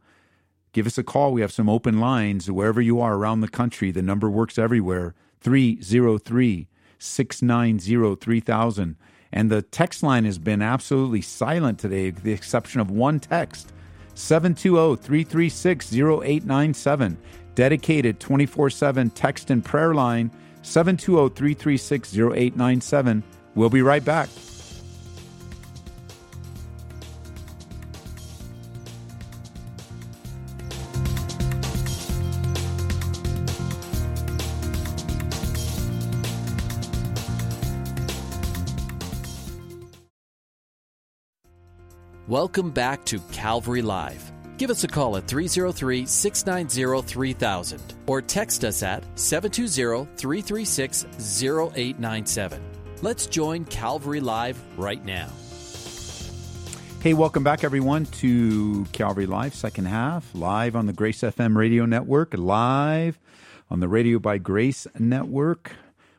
[0.74, 1.32] Give us a call.
[1.32, 3.92] We have some open lines wherever you are around the country.
[3.92, 6.66] The number works everywhere 303
[6.98, 8.96] 690 3000.
[9.32, 13.72] And the text line has been absolutely silent today, with the exception of one text
[14.14, 17.18] 720 336 0897.
[17.54, 20.28] Dedicated 24 7 text and prayer line
[20.62, 23.22] 720 336 0897.
[23.54, 24.28] We'll be right back.
[42.26, 44.32] Welcome back to Calvary Live.
[44.56, 52.62] Give us a call at 303 690 3000 or text us at 720 336 0897.
[53.02, 55.28] Let's join Calvary Live right now.
[57.02, 61.84] Hey, welcome back, everyone, to Calvary Live, second half, live on the Grace FM radio
[61.84, 63.18] network, live
[63.70, 65.72] on the Radio by Grace network.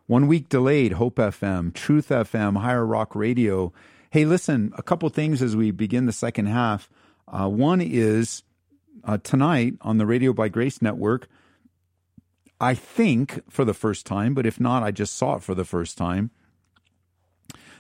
[0.05, 3.73] One week delayed, Hope FM, Truth FM, Higher Rock Radio.
[4.15, 6.89] Hey, listen, a couple things as we begin the second half.
[7.27, 8.43] Uh, one is
[9.03, 11.27] uh, tonight on the Radio by Grace network,
[12.61, 15.65] I think for the first time, but if not, I just saw it for the
[15.65, 16.31] first time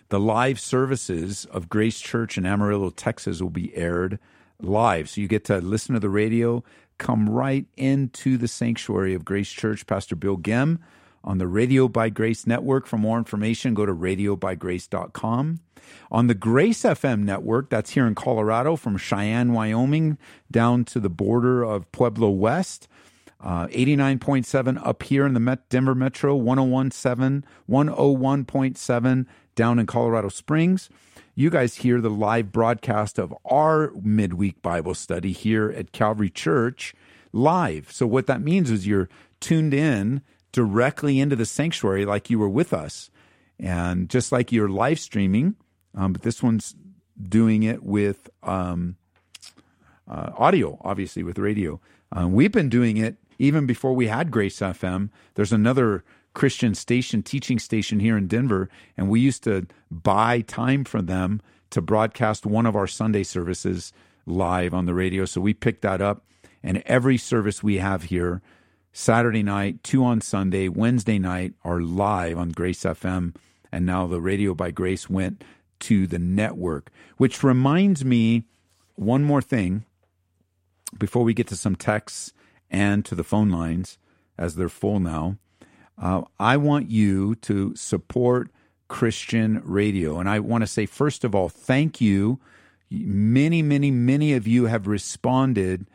[0.09, 4.19] the live services of Grace Church in Amarillo, Texas will be aired
[4.61, 5.09] live.
[5.09, 6.65] So you get to listen to the radio,
[6.97, 9.87] come right into the sanctuary of Grace Church.
[9.87, 10.79] Pastor Bill Gem
[11.25, 12.85] on the Radio by Grace network.
[12.85, 15.59] For more information, go to radiobygrace.com.
[16.11, 20.17] On the Grace FM network, that's here in Colorado from Cheyenne, Wyoming,
[20.49, 22.87] down to the border of Pueblo West.
[23.41, 30.89] Uh, 89.7 up here in the Met- Denver Metro, 101.7, 101.7 down in Colorado Springs.
[31.35, 36.95] You guys hear the live broadcast of our midweek Bible study here at Calvary Church
[37.33, 37.91] live.
[37.91, 39.09] So, what that means is you're
[39.41, 40.21] tuned in
[40.55, 43.11] directly into the sanctuary like you were with us.
[43.59, 45.55] And just like you're live streaming,
[45.93, 46.75] um, but this one's
[47.21, 48.95] doing it with um,
[50.09, 51.81] uh, audio, obviously, with radio.
[52.13, 55.09] Um, we've been doing it even before we had Grace FM.
[55.33, 60.85] There's another Christian station, teaching station here in Denver, and we used to buy time
[60.85, 61.41] from them
[61.71, 63.91] to broadcast one of our Sunday services
[64.25, 65.25] live on the radio.
[65.25, 66.25] So we picked that up,
[66.63, 68.41] and every service we have here,
[68.97, 73.35] Saturday night, two on Sunday, Wednesday night, are live on Grace FM.
[73.69, 75.43] And now the Radio by Grace went
[75.81, 78.45] to the network, which reminds me
[78.95, 79.83] one more thing
[80.97, 82.31] before we get to some texts
[82.71, 83.97] and to the phone lines
[84.37, 85.35] as they're full now.
[86.01, 88.49] Uh, I want you to support
[88.87, 90.21] Christian radio.
[90.21, 92.39] And I want to say, first of all, thank you.
[92.89, 95.85] Many, many, many of you have responded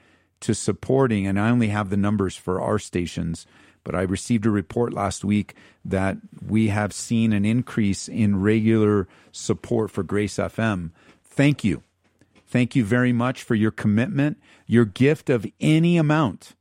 [0.40, 3.46] to supporting, and I only have the numbers for our stations,
[3.84, 9.08] but I received a report last week that we have seen an increase in regular
[9.32, 10.90] support for Grace FM.
[11.24, 11.82] Thank you.
[12.46, 14.38] Thank you very much for your commitment.
[14.66, 16.54] Your gift of any amount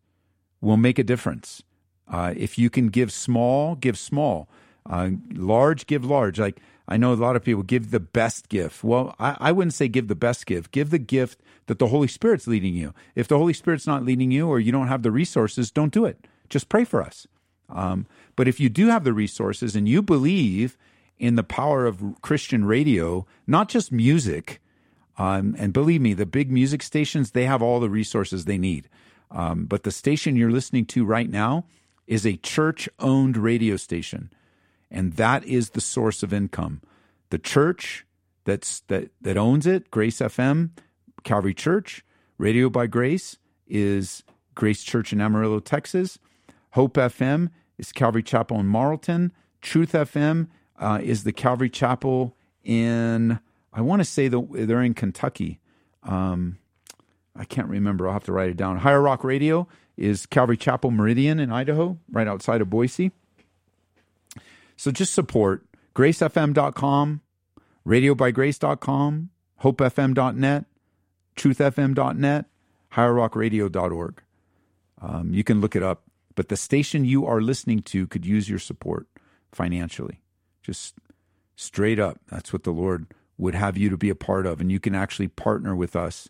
[0.61, 1.63] will make a difference.
[2.07, 4.49] Uh, if you can give small, give small.
[4.89, 6.39] Uh, large, give large.
[6.39, 8.83] Like I know a lot of people give the best gift.
[8.83, 10.71] Well, I, I wouldn't say give the best gift.
[10.71, 12.95] Give the gift that the Holy Spirit's leading you.
[13.13, 16.05] If the Holy Spirit's not leading you or you don't have the resources, don't do
[16.05, 16.25] it.
[16.49, 17.27] Just pray for us.
[17.69, 20.79] Um, but if you do have the resources and you believe
[21.19, 24.59] in the power of Christian radio, not just music,
[25.19, 28.89] um, and believe me, the big music stations, they have all the resources they need.
[29.29, 31.65] Um, but the station you're listening to right now
[32.07, 34.31] is a church owned radio station,
[34.91, 36.81] and that is the source of income.
[37.29, 38.05] The church
[38.45, 40.71] that's, that, that owns it, Grace FM,
[41.23, 42.03] Calvary Church,
[42.37, 44.23] Radio by Grace, is
[44.55, 46.17] Grace Church in Amarillo, Texas.
[46.71, 49.31] Hope FM is Calvary Chapel in Marlton.
[49.61, 50.47] Truth FM
[50.77, 53.39] uh, is the Calvary Chapel in,
[53.73, 55.59] I want to say that they're in Kentucky.
[56.03, 56.57] Um,
[57.35, 58.07] I can't remember.
[58.07, 58.77] I'll have to write it down.
[58.77, 63.11] Higher Rock Radio is Calvary Chapel Meridian in Idaho, right outside of Boise.
[64.79, 67.19] So just support gracefm.com,
[67.85, 69.29] radiobygrace.com,
[69.61, 70.65] hopefm.net,
[71.35, 72.45] truthfm.net,
[72.93, 74.23] higherrockradio.org.
[75.01, 76.03] Um, you can look it up.
[76.33, 79.07] But the station you are listening to could use your support
[79.51, 80.21] financially.
[80.63, 80.95] Just
[81.57, 82.21] straight up.
[82.29, 84.61] That's what the Lord would have you to be a part of.
[84.61, 86.29] And you can actually partner with us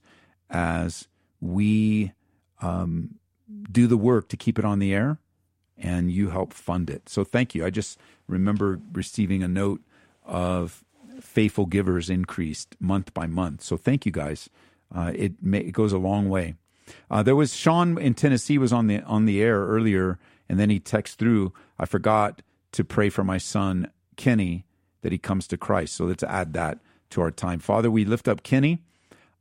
[0.50, 1.08] as
[1.40, 2.14] we
[2.64, 3.20] um,
[3.72, 5.20] do the work to keep it on the air
[5.80, 7.10] and you help fund it.
[7.10, 7.66] So thank you.
[7.66, 9.82] I just remember receiving a note
[10.26, 10.84] of
[11.22, 13.62] faithful givers increased month by month.
[13.64, 14.50] So thank you guys.
[14.94, 16.56] Uh, it, may, it goes a long way.
[17.10, 20.72] Uh, there was Sean in Tennessee was on the on the air earlier, and then
[20.72, 21.54] he texted through.
[21.78, 24.66] I forgot to pray for my son Kenny
[25.02, 25.96] that he comes to Christ.
[25.96, 26.80] So let's add that
[27.12, 27.60] to our time.
[27.60, 28.80] Father, we lift up Kenny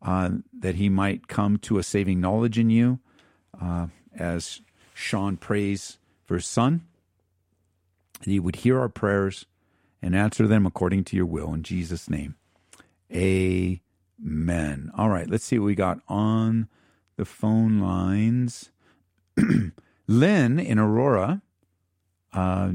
[0.02, 3.00] uh, that he might come to a saving knowledge in you
[3.60, 4.60] uh, as
[4.94, 5.98] Sean prays
[6.28, 6.82] for his son,
[8.20, 9.46] that he would hear our prayers
[10.02, 11.54] and answer them according to your will.
[11.54, 12.36] In Jesus' name,
[13.10, 14.92] amen.
[14.94, 16.68] All right, let's see what we got on
[17.16, 18.70] the phone lines.
[20.06, 21.40] Lynn in Aurora
[22.34, 22.72] uh,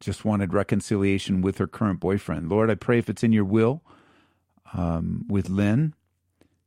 [0.00, 2.48] just wanted reconciliation with her current boyfriend.
[2.50, 3.82] Lord, I pray if it's in your will
[4.74, 5.94] um, with Lynn,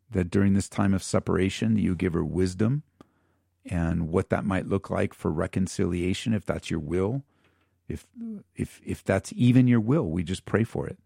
[0.10, 2.84] that during this time of separation, you give her wisdom
[3.66, 7.24] and what that might look like for reconciliation if that's your will.
[7.88, 8.08] If
[8.56, 10.98] if if that's even your will we just pray for it.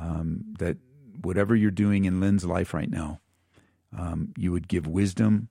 [0.00, 0.78] Um, that
[1.22, 3.20] whatever you're doing in lynn's life right now
[3.96, 5.48] um, you would give wisdom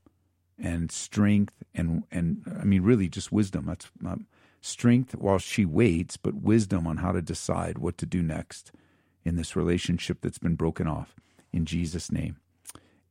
[0.60, 3.66] and strength and and i mean really just wisdom.
[3.68, 4.28] That's um,
[4.62, 8.72] strength while she waits but wisdom on how to decide what to do next
[9.26, 11.16] in this relationship that's been broken off.
[11.54, 12.38] In jesus name.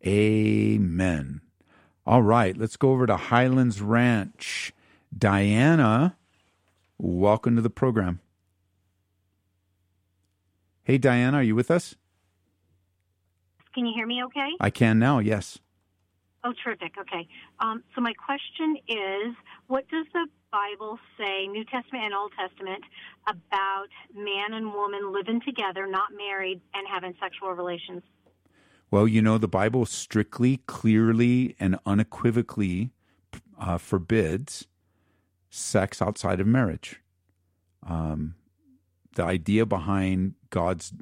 [0.06, 1.40] Amen
[2.06, 4.72] all right, let's go over to Highlands Ranch.
[5.16, 6.16] Diana,
[6.98, 8.20] welcome to the program.
[10.82, 11.94] Hey, Diana, are you with us?
[13.74, 14.48] Can you hear me okay?
[14.60, 15.58] I can now, yes.
[16.44, 16.92] Oh, terrific.
[16.98, 17.28] Okay.
[17.60, 19.34] Um, so, my question is
[19.68, 22.82] what does the Bible say, New Testament and Old Testament,
[23.28, 28.02] about man and woman living together, not married, and having sexual relations?
[28.92, 32.90] Well, you know, the Bible strictly, clearly, and unequivocally
[33.58, 34.66] uh, forbids
[35.48, 37.00] sex outside of marriage.
[37.88, 38.34] Um,
[39.14, 40.92] the idea behind God's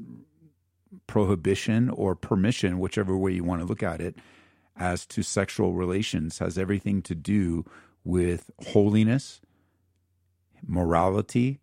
[1.09, 4.15] prohibition or permission, whichever way you want to look at it,
[4.77, 7.65] as to sexual relations has everything to do
[8.05, 9.41] with holiness,
[10.65, 11.59] morality,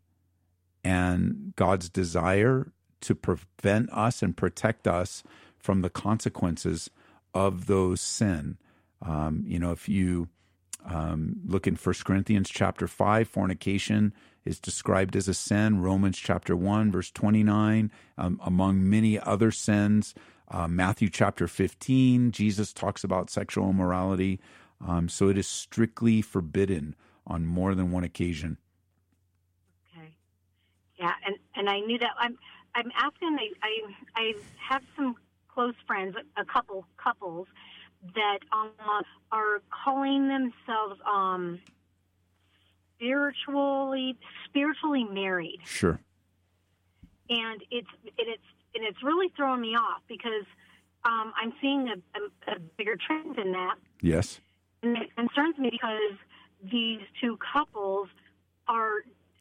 [0.83, 5.23] and God's desire to prevent us and protect us
[5.67, 6.89] from the consequences
[7.33, 8.57] of those sin.
[9.01, 10.29] Um, you know, if you
[10.85, 14.13] um, look in First Corinthians chapter 5, fornication
[14.45, 15.81] is described as a sin.
[15.81, 20.15] Romans chapter 1, verse 29, um, among many other sins.
[20.49, 24.39] Uh, Matthew chapter 15, Jesus talks about sexual immorality.
[24.87, 26.95] Um, so it is strictly forbidden
[27.25, 28.57] on more than one occasion.
[29.91, 30.15] Okay.
[30.97, 32.11] Yeah, and, and I knew that.
[32.17, 32.37] I'm
[32.73, 33.37] I'm asking.
[33.37, 34.33] I I, I
[34.69, 35.15] have some
[35.57, 37.47] close friends, a couple couples
[38.13, 38.69] that um,
[39.31, 41.59] are calling themselves um,
[42.95, 45.57] spiritually spiritually married.
[45.65, 45.99] Sure.
[47.29, 48.43] And it's and it's
[48.75, 50.45] and it's really throwing me off because
[51.03, 53.77] um, I'm seeing a, a, a bigger trend in that.
[53.99, 54.39] Yes.
[54.83, 56.13] And it concerns me because
[56.71, 58.09] these two couples
[58.67, 58.91] are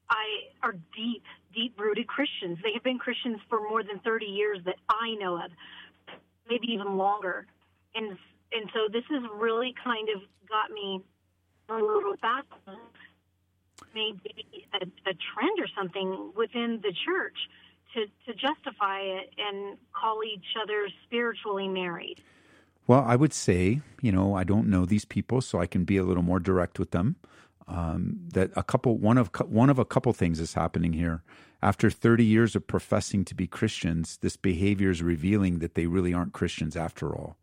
[0.09, 0.25] I
[0.63, 2.59] are deep, deep rooted Christians.
[2.63, 5.51] They have been Christians for more than 30 years that I know of,
[6.49, 7.47] maybe even longer.
[7.95, 8.17] And
[8.53, 11.03] and so this has really kind of got me
[11.69, 12.79] a little baffled.
[13.95, 17.37] Maybe a, a trend or something within the church
[17.95, 22.23] to, to justify it and call each other spiritually married.
[22.87, 25.97] Well, I would say, you know, I don't know these people, so I can be
[25.97, 27.17] a little more direct with them.
[27.69, 31.23] Um, that a couple, one of one of a couple things is happening here.
[31.67, 36.15] After 30 years of professing to be Christians, this behavior is revealing that they really
[36.15, 37.37] aren't Christians after all,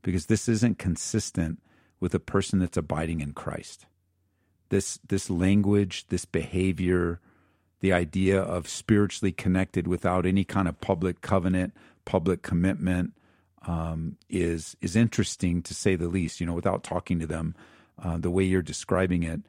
[0.00, 1.60] because this isn't consistent
[1.98, 3.86] with a person that's abiding in Christ.
[4.68, 7.18] This this language, this behavior,
[7.80, 13.12] the idea of spiritually connected without any kind of public covenant, public commitment,
[13.66, 16.38] um, is is interesting to say the least.
[16.38, 17.56] You know, without talking to them,
[18.00, 19.40] uh, the way you're describing it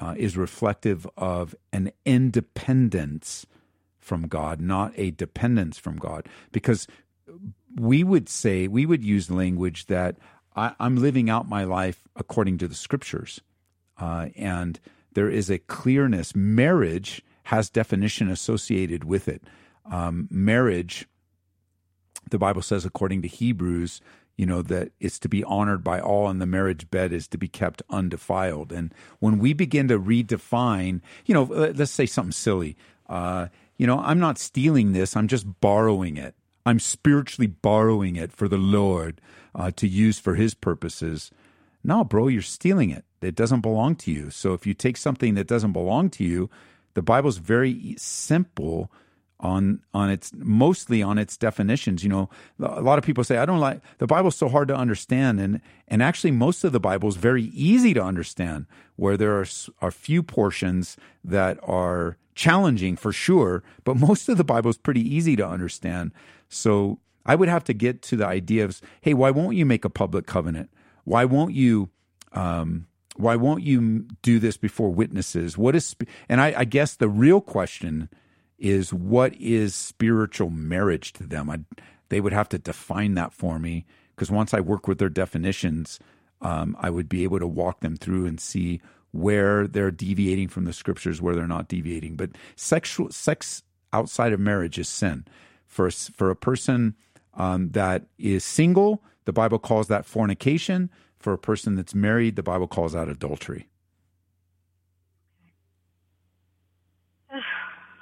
[0.00, 3.46] uh, is reflective of an independence
[3.98, 6.26] from God, not a dependence from God.
[6.52, 6.86] Because
[7.76, 10.16] we would say we would use language that
[10.56, 13.40] I, am living out my life according to the Scriptures,
[13.98, 14.80] uh, and
[15.12, 16.34] there is a clearness.
[16.34, 19.42] Marriage has definition associated with it.
[19.90, 21.06] Um, marriage
[22.30, 24.00] the Bible says, according to Hebrews,
[24.38, 27.36] you know, that it's to be honored by all and the marriage bed is to
[27.36, 28.72] be kept undefiled.
[28.72, 32.76] And when we begin to redefine, you know, let's say something silly,
[33.08, 36.36] uh, you know, I'm not stealing this, I'm just borrowing it.
[36.64, 39.20] I'm spiritually borrowing it for the Lord
[39.54, 41.32] uh, to use for his purposes.
[41.82, 43.04] No, bro, you're stealing it.
[43.20, 44.30] It doesn't belong to you.
[44.30, 46.48] So if you take something that doesn't belong to you,
[46.94, 48.90] the Bible's very simple
[49.40, 52.02] on on its mostly on its definitions.
[52.02, 52.30] You know
[52.60, 55.60] a lot of people say i don't like the bible's so hard to understand and
[55.86, 58.66] and actually most of the bible is very easy to understand
[58.96, 59.46] where there are
[59.80, 65.02] are few portions that are challenging for sure but most of the bible is pretty
[65.02, 66.12] easy to understand.
[66.48, 69.84] So i would have to get to the idea of hey why won't you make
[69.84, 70.70] a public covenant?
[71.04, 71.90] Why won't you
[72.32, 72.86] um,
[73.16, 75.58] why won't you do this before witnesses?
[75.58, 75.96] What is
[76.28, 78.08] and I, I guess the real question
[78.58, 81.50] is what is spiritual marriage to them?
[81.50, 81.60] I,
[82.08, 85.98] they would have to define that for me because once I work with their definitions,
[86.40, 88.80] um, I would be able to walk them through and see
[89.12, 92.16] where they're deviating from the scriptures, where they're not deviating.
[92.16, 95.24] But sexual sex outside of marriage is sin.
[95.66, 96.94] For for a person
[97.34, 100.90] um, that is single, the Bible calls that fornication.
[101.18, 103.68] For a person that's married, the Bible calls that adultery.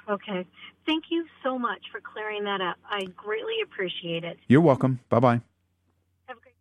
[0.09, 0.45] Okay.
[0.85, 2.77] Thank you so much for clearing that up.
[2.89, 4.37] I greatly appreciate it.
[4.47, 4.99] You're welcome.
[5.09, 5.41] Bye bye.
[6.27, 6.53] Have a great.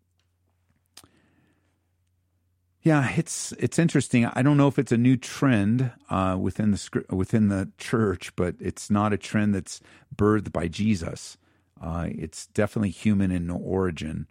[2.83, 4.27] Yeah, it's it's interesting.
[4.27, 8.57] I don't know if it's a new trend uh, within the within the church, but
[8.59, 9.81] it's not a trend that's
[10.15, 11.39] birthed by Jesus.
[11.81, 14.27] Uh, it's definitely human in origin,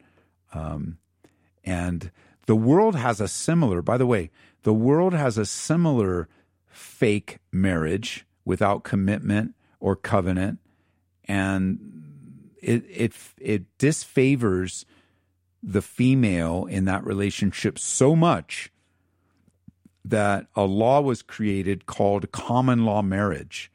[0.53, 0.97] um,
[1.63, 2.11] and
[2.47, 3.81] the world has a similar.
[3.81, 4.29] By the way,
[4.63, 6.27] the world has a similar
[6.67, 10.59] fake marriage without commitment or covenant,
[11.25, 11.79] and
[12.61, 14.85] it it it disfavors
[15.61, 18.71] the female in that relationship so much
[20.03, 23.71] that a law was created called common law marriage.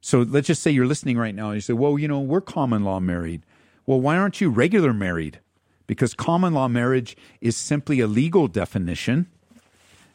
[0.00, 2.40] So let's just say you're listening right now and you say, well, you know, we're
[2.40, 3.42] common law married.
[3.84, 5.40] Well, why aren't you regular married?
[5.86, 9.26] Because common law marriage is simply a legal definition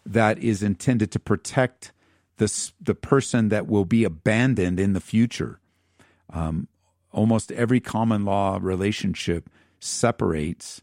[0.05, 1.91] that is intended to protect
[2.37, 5.59] the, the person that will be abandoned in the future.
[6.29, 6.67] Um,
[7.11, 10.81] almost every common law relationship separates.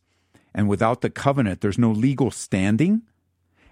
[0.54, 3.02] And without the covenant, there's no legal standing.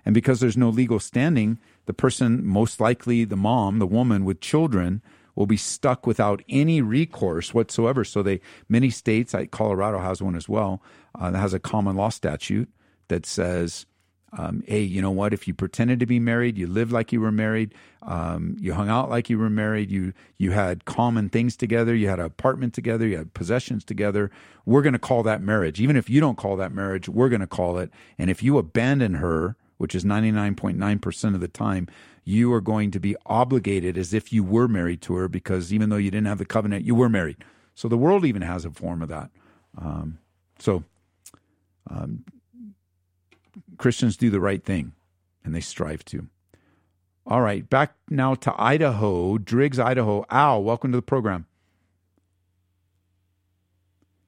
[0.05, 4.41] And because there's no legal standing, the person, most likely the mom, the woman with
[4.41, 5.03] children,
[5.35, 8.05] will be stuck without any recourse whatsoever.
[8.05, 10.83] So they, many states, like Colorado has one as well,
[11.15, 12.69] uh, that has a common law statute
[13.09, 13.87] that says
[14.37, 15.33] um, hey, you know what?
[15.33, 17.73] If you pretended to be married, you lived like you were married,
[18.03, 22.09] um, you hung out like you were married, you you had common things together, you
[22.09, 24.31] had an apartment together, you had possessions together.
[24.67, 25.81] We're going to call that marriage.
[25.81, 27.91] Even if you don't call that marriage, we're going to call it.
[28.19, 31.89] And if you abandon her, which is ninety nine point nine percent of the time,
[32.25, 35.89] you are going to be obligated as if you were married to her because even
[35.89, 37.39] though you didn't have the covenant, you were married.
[37.75, 39.31] So the world even has a form of that.
[39.79, 40.19] Um,
[40.59, 40.85] so.
[41.91, 42.25] Um,
[43.77, 44.93] Christians do the right thing,
[45.45, 46.29] and they strive to.
[47.27, 50.25] All right, back now to Idaho, Driggs, Idaho.
[50.31, 51.47] Al, welcome to the program.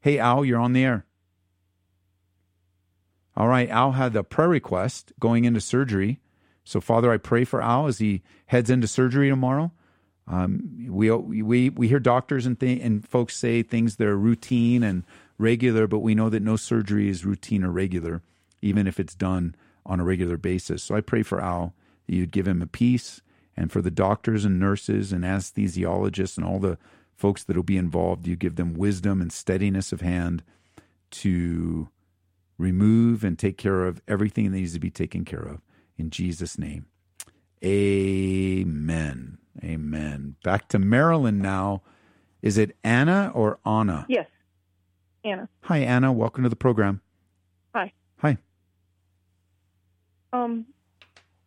[0.01, 1.07] Hey, Al, you're on the air.
[3.37, 6.21] All right, Al had a prayer request going into surgery.
[6.63, 9.73] So, Father, I pray for Al as he heads into surgery tomorrow.
[10.27, 14.83] Um, we we we hear doctors and th- and folks say things that are routine
[14.83, 15.05] and
[15.39, 18.23] regular, but we know that no surgery is routine or regular
[18.63, 19.55] even if it's done
[19.87, 20.83] on a regular basis.
[20.83, 21.75] So I pray for Al
[22.07, 23.23] that you'd give him a peace
[23.57, 26.79] and for the doctors and nurses and anesthesiologists and all the
[27.15, 30.43] folks that will be involved, you give them wisdom and steadiness of hand
[31.11, 31.89] to
[32.57, 35.61] remove and take care of everything that needs to be taken care of.
[35.99, 36.87] In Jesus' name.
[37.63, 39.39] Amen.
[39.63, 40.37] Amen.
[40.43, 41.83] Back to Maryland now.
[42.41, 44.07] Is it Anna or Anna?
[44.09, 44.27] Yes,
[45.23, 45.49] Anna.
[45.65, 46.11] Hi, Anna.
[46.13, 47.03] Welcome to the program.
[47.75, 47.93] Hi.
[48.19, 48.39] Hi.
[50.33, 50.67] Um,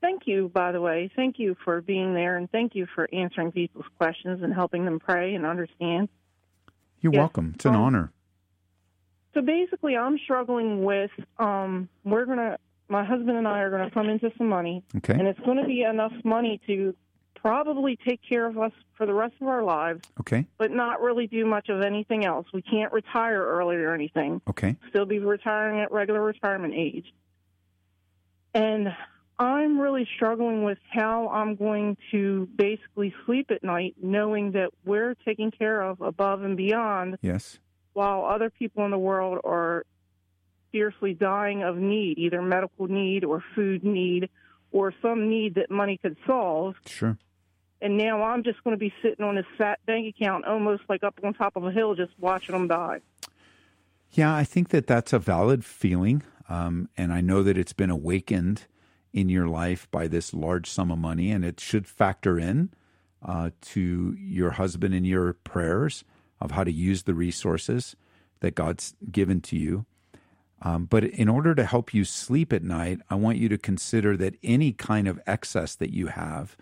[0.02, 1.12] thank you, by the way.
[1.16, 5.00] Thank you for being there, and thank you for answering people's questions and helping them
[5.00, 6.10] pray and understand.
[7.02, 7.20] You're yes.
[7.20, 7.52] welcome.
[7.56, 8.12] It's an um, honor.
[9.34, 11.12] So basically, I'm struggling with.
[11.38, 12.58] Um, we're gonna.
[12.90, 15.14] My husband and I are going to come into some money, Okay.
[15.14, 16.94] and it's going to be enough money to
[17.34, 20.46] probably take care of us for the rest of our lives, Okay.
[20.58, 22.46] but not really do much of anything else.
[22.54, 24.42] We can't retire early or anything.
[24.50, 24.76] Okay.
[24.90, 27.14] still be retiring at regular retirement age.
[28.54, 28.94] And
[29.40, 35.16] I'm really struggling with how I'm going to basically sleep at night knowing that we're
[35.26, 37.58] taken care of above and beyond Yes.
[37.94, 39.86] while other people in the world are
[40.72, 44.30] fiercely dying of need, either medical need or food need
[44.72, 46.76] or some need that money could solve.
[46.86, 47.18] Sure.
[47.82, 51.04] And now I'm just going to be sitting on this fat bank account almost like
[51.04, 53.02] up on top of a hill just watching them die.
[54.12, 56.24] Yeah, I think that that's a valid feeling.
[56.50, 58.64] Um, and I know that it's been awakened
[59.12, 62.70] in your life by this large sum of money, and it should factor in
[63.24, 66.04] uh, to your husband in your prayers
[66.42, 67.96] of how to use the resources
[68.42, 69.86] that God's given to you.
[70.62, 74.18] Um, but in order to help you sleep at night, I want you to consider
[74.18, 76.58] that any kind of excess that you have,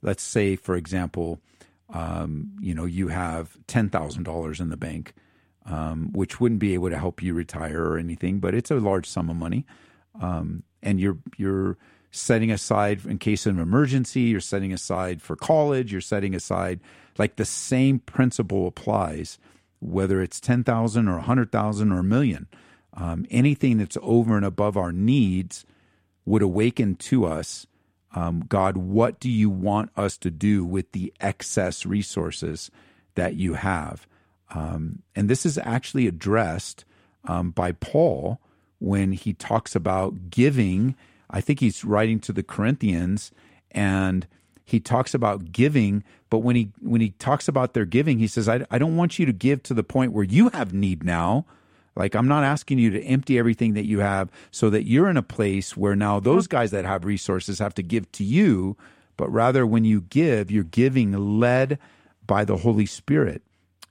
[0.00, 1.40] let's say, for example,
[1.90, 5.12] um, you know, you have ten thousand dollars in the bank,
[5.66, 9.08] um, which wouldn't be able to help you retire or anything, but it's a large
[9.08, 9.64] sum of money,
[10.20, 11.76] um, and you're you're
[12.10, 14.22] setting aside in case of an emergency.
[14.22, 15.92] You're setting aside for college.
[15.92, 16.80] You're setting aside
[17.18, 19.38] like the same principle applies,
[19.80, 22.48] whether it's ten thousand or a hundred thousand or a million.
[22.94, 25.64] Um, anything that's over and above our needs
[26.26, 27.66] would awaken to us
[28.14, 32.70] um, God, what do you want us to do with the excess resources
[33.14, 34.06] that you have?
[34.52, 36.84] Um, and this is actually addressed
[37.24, 38.40] um, by Paul
[38.78, 40.94] when he talks about giving.
[41.30, 43.30] I think he's writing to the Corinthians
[43.70, 44.26] and
[44.64, 48.48] he talks about giving but when he when he talks about their giving he says
[48.48, 51.44] I, I don't want you to give to the point where you have need now
[51.96, 55.16] like i'm not asking you to empty everything that you have so that you're in
[55.16, 58.76] a place where now those guys that have resources have to give to you
[59.16, 61.78] but rather when you give you're giving led
[62.26, 63.42] by the holy spirit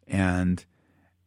[0.07, 0.65] and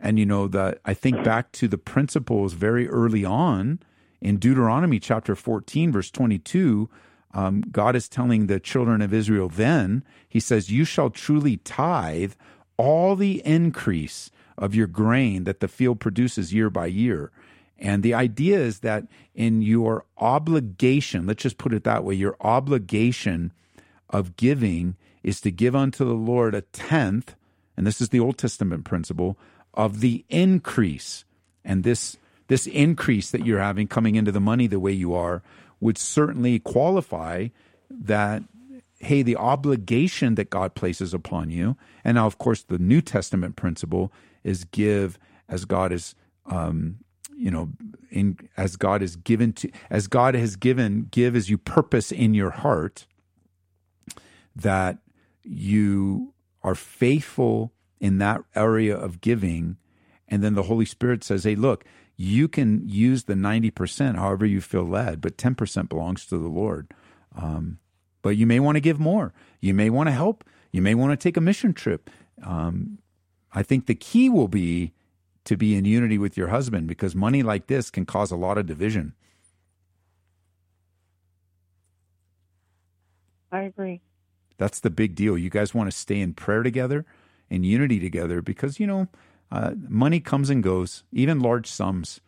[0.01, 3.79] and you know that i think back to the principles very early on
[4.21, 6.89] in deuteronomy chapter 14 verse 22
[7.33, 12.33] um, god is telling the children of israel then he says you shall truly tithe
[12.77, 17.31] all the increase of your grain that the field produces year by year.
[17.79, 22.37] And the idea is that in your obligation, let's just put it that way, your
[22.41, 23.53] obligation
[24.11, 27.35] of giving is to give unto the Lord a tenth,
[27.77, 29.37] and this is the Old Testament principle,
[29.73, 31.25] of the increase.
[31.65, 32.17] And this
[32.47, 35.43] this increase that you're having coming into the money the way you are
[35.81, 37.49] would certainly qualify
[37.91, 38.43] that
[38.99, 43.57] hey the obligation that God places upon you and now of course the New Testament
[43.57, 44.13] principle
[44.43, 45.19] is give
[45.49, 46.15] as God is
[46.47, 46.99] um,
[47.37, 47.71] you know
[48.11, 52.35] in as God is given to as God has given give as you purpose in
[52.35, 53.07] your heart
[54.55, 54.99] that
[55.43, 56.34] you
[56.65, 59.77] are faithful in that area of giving
[60.27, 61.85] and then the Holy Spirit says hey look
[62.17, 66.93] you can use the 90% however you feel led, but 10% belongs to the Lord.
[67.37, 67.79] Um,
[68.23, 69.33] but you may want to give more.
[69.61, 70.45] You may want to help.
[70.71, 72.11] You may want to take a mission trip.
[72.43, 72.99] Um,
[73.53, 74.93] I think the key will be
[75.45, 78.59] to be in unity with your husband because money like this can cause a lot
[78.59, 79.15] of division.
[83.53, 84.01] I agree.
[84.59, 85.37] That's the big deal.
[85.37, 87.05] You guys want to stay in prayer together,
[87.51, 89.09] in unity together, because, you know,
[89.51, 92.21] uh, money comes and goes, even large sums.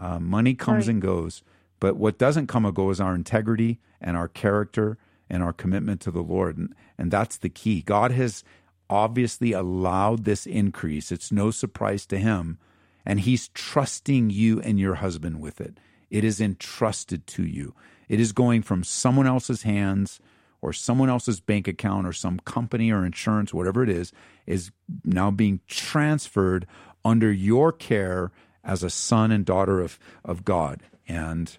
[0.00, 0.94] Uh, money comes right.
[0.94, 1.42] and goes.
[1.80, 4.98] But what doesn't come and go is our integrity and our character
[5.28, 6.56] and our commitment to the Lord.
[6.56, 7.82] And, and that's the key.
[7.82, 8.44] God has
[8.88, 11.10] obviously allowed this increase.
[11.10, 12.58] It's no surprise to Him.
[13.04, 15.78] And He's trusting you and your husband with it.
[16.10, 17.74] It is entrusted to you.
[18.08, 20.20] It is going from someone else's hands
[20.62, 24.12] or someone else's bank account or some company or insurance, whatever it is,
[24.46, 24.70] is
[25.04, 26.66] now being transferred
[27.04, 28.32] under your care
[28.64, 30.82] as a son and daughter of, of God.
[31.06, 31.56] And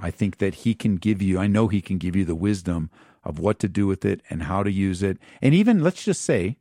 [0.00, 2.90] I think that He can give you, I know He can give you the wisdom
[3.22, 5.18] of what to do with it and how to use it.
[5.42, 6.56] And even, let's just say,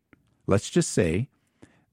[0.47, 1.29] let's just say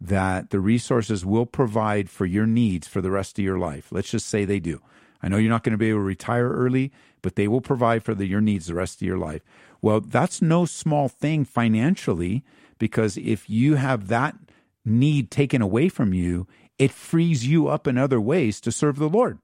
[0.00, 3.88] that the resources will provide for your needs for the rest of your life.
[3.92, 4.80] Let's just say they do.
[5.22, 6.92] I know you're not going to be able to retire early
[7.22, 9.42] but they will provide for the, your needs the rest of your life.
[9.80, 12.44] Well, that's no small thing financially
[12.78, 14.36] because if you have that
[14.84, 16.46] need taken away from you,
[16.78, 19.38] it frees you up in other ways to serve the Lord.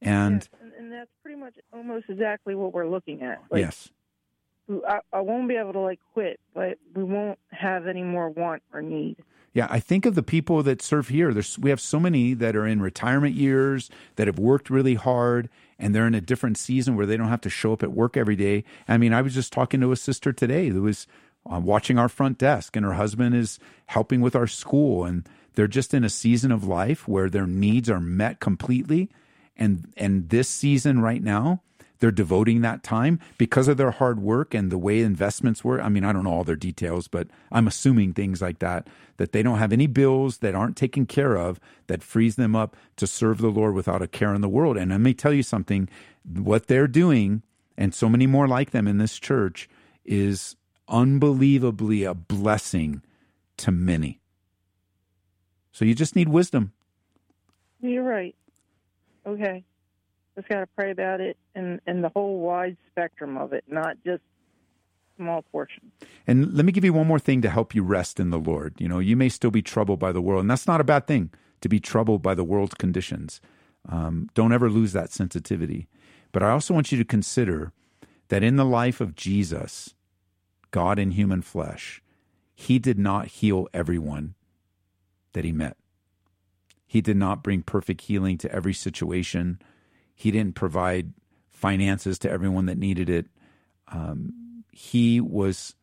[0.00, 3.42] And, yes, and, and, that's pretty much almost exactly what we're looking at.
[3.50, 3.90] Like, yes.
[4.88, 8.62] I, I won't be able to like quit, but we won't have any more want
[8.72, 9.16] or need.
[9.52, 11.32] Yeah, I think of the people that serve here.
[11.34, 15.48] There's, we have so many that are in retirement years that have worked really hard
[15.80, 18.16] and they're in a different season where they don't have to show up at work
[18.16, 18.64] every day.
[18.86, 21.06] I mean, I was just talking to a sister today who was
[21.50, 25.66] uh, watching our front desk, and her husband is helping with our school, and they're
[25.66, 29.08] just in a season of life where their needs are met completely.
[29.56, 31.62] And and this season right now,
[32.00, 35.80] they're devoting that time because of their hard work and the way investments work.
[35.82, 38.88] I mean, I don't know all their details, but I'm assuming things like that,
[39.18, 42.74] that they don't have any bills that aren't taken care of that frees them up
[42.96, 44.76] to serve the Lord without a care in the world.
[44.76, 45.88] And let me tell you something
[46.24, 47.42] what they're doing,
[47.76, 49.68] and so many more like them in this church,
[50.04, 50.56] is
[50.88, 53.02] unbelievably a blessing
[53.58, 54.20] to many.
[55.72, 56.72] So you just need wisdom.
[57.80, 58.34] You're right.
[59.26, 59.64] Okay
[60.40, 63.96] just got to pray about it and, and the whole wide spectrum of it, not
[64.04, 64.22] just
[65.16, 65.92] small portions.
[66.26, 68.74] And let me give you one more thing to help you rest in the Lord.
[68.78, 71.06] You know, you may still be troubled by the world, and that's not a bad
[71.06, 71.30] thing
[71.60, 73.40] to be troubled by the world's conditions.
[73.88, 75.88] Um, don't ever lose that sensitivity.
[76.32, 77.72] But I also want you to consider
[78.28, 79.94] that in the life of Jesus,
[80.70, 82.02] God in human flesh,
[82.54, 84.34] he did not heal everyone
[85.32, 85.76] that he met.
[86.86, 89.60] He did not bring perfect healing to every situation.
[90.20, 91.14] He didn't provide
[91.48, 93.24] finances to everyone that needed it.
[93.88, 95.74] Um, he was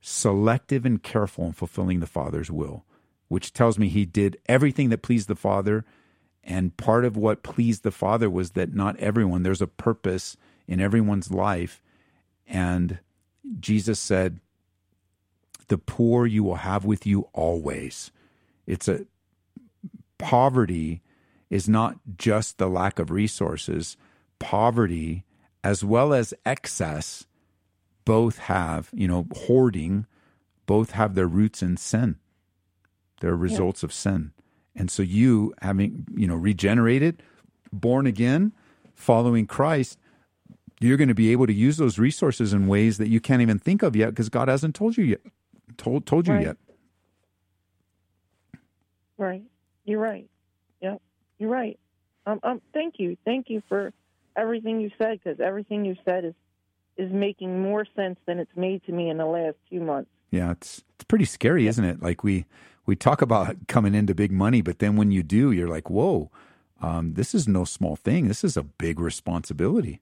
[0.00, 2.84] selective and careful in fulfilling the Father's will,
[3.28, 5.84] which tells me he did everything that pleased the Father.
[6.42, 10.80] And part of what pleased the Father was that not everyone, there's a purpose in
[10.80, 11.80] everyone's life.
[12.48, 12.98] And
[13.60, 14.40] Jesus said,
[15.68, 18.10] The poor you will have with you always.
[18.66, 19.06] It's a
[20.18, 21.00] poverty
[21.50, 23.96] is not just the lack of resources,
[24.38, 25.24] poverty
[25.64, 27.26] as well as excess
[28.04, 30.06] both have, you know, hoarding,
[30.66, 32.16] both have their roots in sin.
[33.20, 33.86] They're results yeah.
[33.86, 34.32] of sin.
[34.74, 37.22] And so you having, you know, regenerated,
[37.72, 38.52] born again,
[38.94, 39.98] following Christ,
[40.80, 43.58] you're going to be able to use those resources in ways that you can't even
[43.58, 45.20] think of yet because God hasn't told you yet.
[45.76, 46.46] Told told you right.
[46.46, 46.56] yet.
[49.16, 49.42] Right.
[49.84, 50.28] You're right.
[51.38, 51.78] You're right.
[52.26, 53.92] Um, um, thank you, thank you for
[54.36, 56.34] everything you said because everything you said is
[56.96, 60.10] is making more sense than it's made to me in the last few months.
[60.30, 62.02] Yeah, it's it's pretty scary, isn't it?
[62.02, 62.44] Like we
[62.86, 66.30] we talk about coming into big money, but then when you do, you're like, whoa,
[66.80, 68.28] um, this is no small thing.
[68.28, 70.00] This is a big responsibility.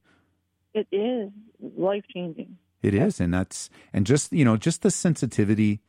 [0.75, 1.31] It is
[1.77, 2.59] life changing.
[2.83, 5.81] It is, and that's and just you know just the sensitivity,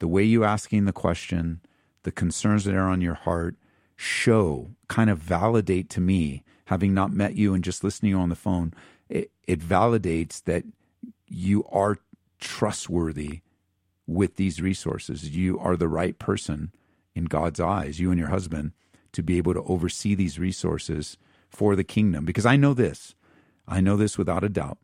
[0.00, 1.60] the way you asking the question,
[2.02, 3.56] the concerns that are on your heart
[3.98, 8.28] show kind of validate to me, having not met you and just listening you on
[8.28, 8.72] the phone,
[9.08, 10.64] it, it validates that
[11.26, 11.98] you are
[12.40, 13.40] trustworthy
[14.06, 15.36] with these resources.
[15.36, 16.72] You are the right person
[17.14, 18.72] in God's eyes, you and your husband,
[19.12, 21.18] to be able to oversee these resources
[21.50, 22.24] for the kingdom.
[22.24, 23.16] Because I know this,
[23.66, 24.78] I know this without a doubt.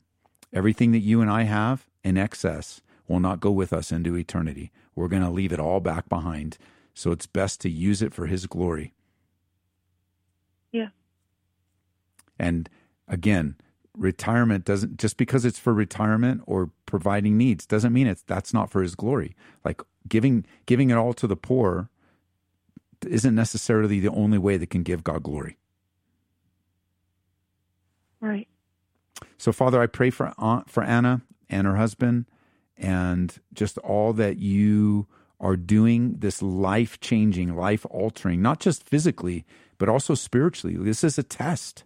[0.52, 4.72] Everything that you and I have in excess will not go with us into eternity.
[4.96, 6.58] We're going to leave it all back behind.
[6.94, 8.92] So it's best to use it for His glory.
[10.72, 10.88] Yeah.
[12.38, 12.68] And
[13.08, 13.56] again,
[13.96, 18.70] retirement doesn't just because it's for retirement or providing needs doesn't mean it's that's not
[18.70, 19.36] for his glory.
[19.64, 21.90] Like giving giving it all to the poor
[23.06, 25.58] isn't necessarily the only way that can give god glory.
[28.20, 28.48] Right.
[29.38, 32.26] So father i pray for aunt, for anna and her husband
[32.76, 35.06] and just all that you
[35.38, 39.44] are doing this life changing life altering not just physically
[39.78, 40.76] but also spiritually.
[40.76, 41.84] This is a test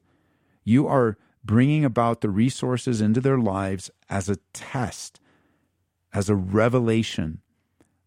[0.69, 5.19] you are bringing about the resources into their lives as a test,
[6.13, 7.41] as a revelation,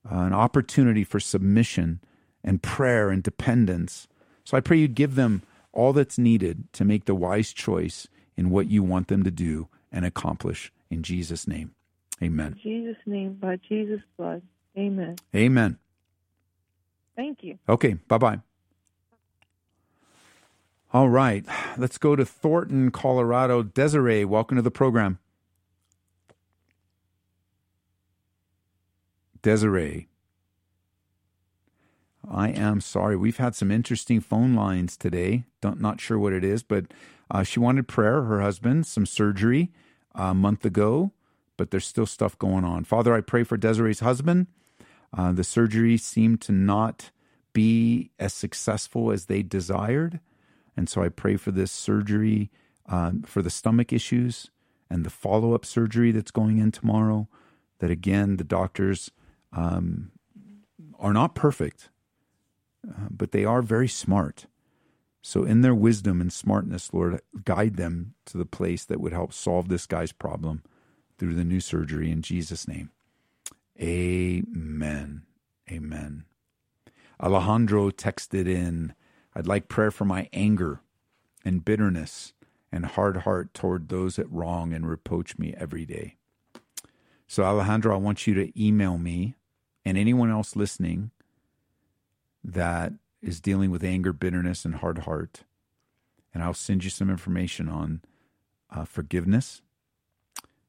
[0.09, 1.99] uh, an opportunity for submission
[2.43, 4.07] and prayer and dependence.
[4.43, 5.41] So I pray you'd give them
[5.73, 8.07] all that's needed to make the wise choice
[8.37, 10.71] in what you want them to do and accomplish.
[10.89, 11.73] In Jesus' name,
[12.21, 12.59] amen.
[12.63, 14.41] In Jesus' name, by Jesus' blood.
[14.77, 15.15] Amen.
[15.35, 15.77] Amen.
[17.15, 17.57] Thank you.
[17.67, 18.39] Okay, bye bye.
[20.93, 21.45] All right,
[21.77, 23.63] let's go to Thornton, Colorado.
[23.63, 25.19] Desiree, welcome to the program.
[29.41, 30.09] Desiree.
[32.29, 33.15] I am sorry.
[33.15, 35.45] We've had some interesting phone lines today.
[35.61, 36.87] Don't, not sure what it is, but
[37.31, 38.23] uh, she wanted prayer.
[38.23, 39.71] Her husband, some surgery
[40.13, 41.11] a month ago,
[41.55, 42.83] but there's still stuff going on.
[42.83, 44.47] Father, I pray for Desiree's husband.
[45.17, 47.11] Uh, the surgery seemed to not
[47.53, 50.19] be as successful as they desired.
[50.75, 52.49] And so I pray for this surgery,
[52.87, 54.49] uh, for the stomach issues
[54.89, 57.27] and the follow up surgery that's going in tomorrow.
[57.79, 59.09] That again, the doctors
[59.53, 60.11] um,
[60.99, 61.89] are not perfect,
[62.87, 64.45] uh, but they are very smart.
[65.23, 69.33] So, in their wisdom and smartness, Lord, guide them to the place that would help
[69.33, 70.63] solve this guy's problem
[71.17, 72.89] through the new surgery in Jesus' name.
[73.79, 75.23] Amen.
[75.71, 76.25] Amen.
[77.21, 78.93] Alejandro texted in
[79.35, 80.81] I'd like prayer for my anger
[81.45, 82.33] and bitterness
[82.71, 86.15] and hard heart toward those that wrong and reproach me every day.
[87.27, 89.35] So, Alejandro, I want you to email me
[89.85, 91.11] and anyone else listening
[92.43, 95.43] that is dealing with anger, bitterness, and hard heart.
[96.33, 98.01] And I'll send you some information on
[98.69, 99.61] uh, forgiveness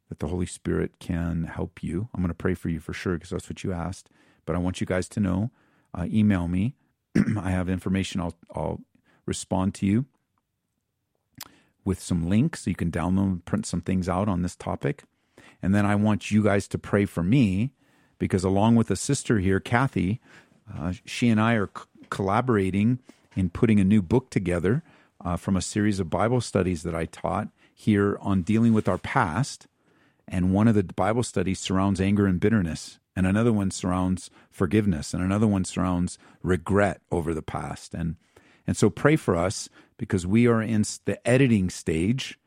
[0.09, 2.09] that the Holy Spirit can help you.
[2.13, 4.11] I'm going to pray for you for sure because that's what you asked.
[4.45, 5.51] But I want you guys to know
[5.95, 6.75] uh, email me
[7.39, 8.21] I have information.
[8.21, 8.81] I'll, I'll
[9.27, 10.07] respond to you
[11.85, 15.05] with some links so you can download, and print some things out on this topic.
[15.63, 17.73] And then I want you guys to pray for me
[18.19, 20.21] because, along with a sister here, Kathy,
[20.73, 23.01] uh, she and I are c- collaborating
[23.37, 24.83] in putting a new book together
[25.25, 28.99] uh, from a series of Bible studies that I taught here on dealing with our
[28.99, 29.67] past.
[30.29, 35.13] And one of the Bible studies surrounds anger and bitterness and another one surrounds forgiveness
[35.13, 37.95] and another one surrounds regret over the past.
[37.95, 38.17] And
[38.67, 42.39] and so pray for us because we are in the editing stage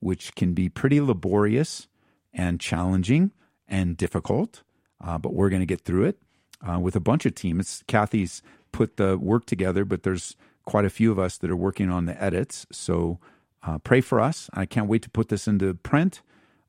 [0.00, 1.88] which can be pretty laborious
[2.32, 3.32] and challenging
[3.66, 4.62] and difficult
[5.04, 6.18] uh, but we're going to get through it
[6.66, 10.36] uh, with a bunch of teams kathy's put the work together but there's
[10.68, 12.66] quite a few of us that are working on the edits.
[12.70, 13.18] So
[13.62, 14.50] uh, pray for us.
[14.52, 16.20] I can't wait to put this into print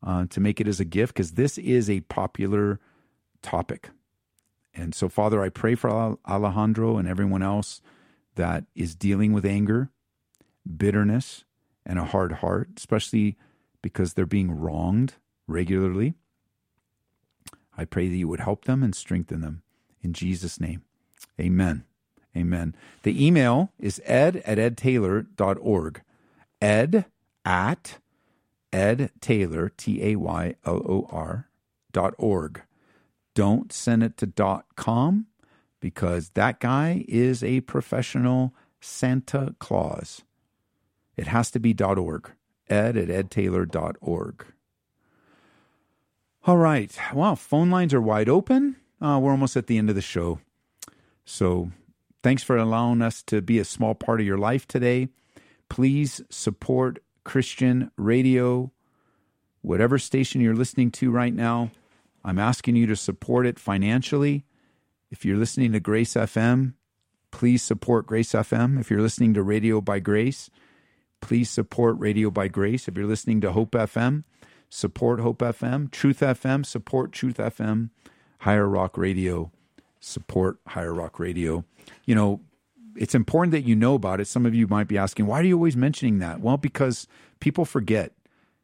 [0.04, 2.80] uh, to make it as a gift because this is a popular
[3.42, 3.90] topic.
[4.74, 7.82] And so, Father, I pray for Alejandro and everyone else
[8.36, 9.90] that is dealing with anger,
[10.78, 11.44] bitterness,
[11.86, 13.38] and a hard heart, especially
[13.82, 15.16] because they're being wronged
[15.48, 16.14] regularly.
[17.78, 19.64] I pray that you would help them and strengthen them.
[20.02, 20.84] In Jesus' name,
[21.40, 21.86] amen.
[22.38, 22.76] Amen.
[23.04, 26.02] The email is ed at edtaylor.org.
[26.62, 27.06] Ed
[27.44, 27.98] at
[28.72, 31.50] edtaylor, T A Y L O R, T A Y L O R,
[31.92, 32.62] dot org.
[33.36, 35.28] Don't send it to dot .com
[35.80, 40.24] because that guy is a professional Santa Claus.
[41.16, 42.32] It has to be dot .org.
[42.70, 44.46] Ed at edtaylor.org.
[46.46, 46.98] All right.
[47.14, 48.76] Well, phone lines are wide open.
[49.02, 50.40] Uh, we're almost at the end of the show.
[51.26, 51.72] So
[52.24, 55.10] thanks for allowing us to be a small part of your life today.
[55.70, 57.00] Please support
[57.30, 58.72] Christian radio,
[59.62, 61.70] whatever station you're listening to right now.
[62.26, 64.46] I'm asking you to support it financially.
[65.12, 66.74] If you're listening to Grace FM,
[67.30, 68.80] please support Grace FM.
[68.80, 70.50] If you're listening to Radio by Grace,
[71.22, 72.88] please support Radio by Grace.
[72.88, 74.24] If you're listening to Hope FM,
[74.68, 75.92] support Hope FM.
[75.92, 77.92] Truth FM, support Truth FM.
[78.40, 79.52] Higher Rock Radio,
[80.00, 81.64] support Higher Rock Radio.
[82.08, 82.42] You know,
[83.00, 84.28] it's important that you know about it.
[84.28, 86.42] Some of you might be asking, why are you always mentioning that?
[86.42, 87.08] Well, because
[87.40, 88.12] people forget.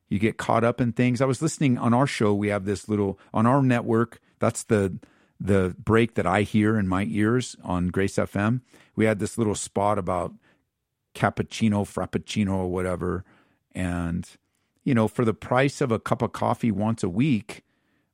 [0.10, 1.22] You get caught up in things.
[1.22, 2.34] I was listening on our show.
[2.34, 4.20] We have this little on our network.
[4.40, 5.00] That's the
[5.40, 8.62] the break that I hear in my ears on Grace FM.
[8.96, 10.34] We had this little spot about
[11.14, 13.24] cappuccino, frappuccino, or whatever,
[13.74, 14.30] and
[14.84, 17.64] you know, for the price of a cup of coffee once a week,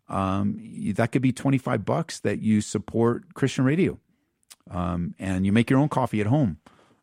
[0.07, 0.59] um,
[0.95, 3.99] that could be twenty five bucks that you support Christian radio,
[4.69, 6.57] um, and you make your own coffee at home,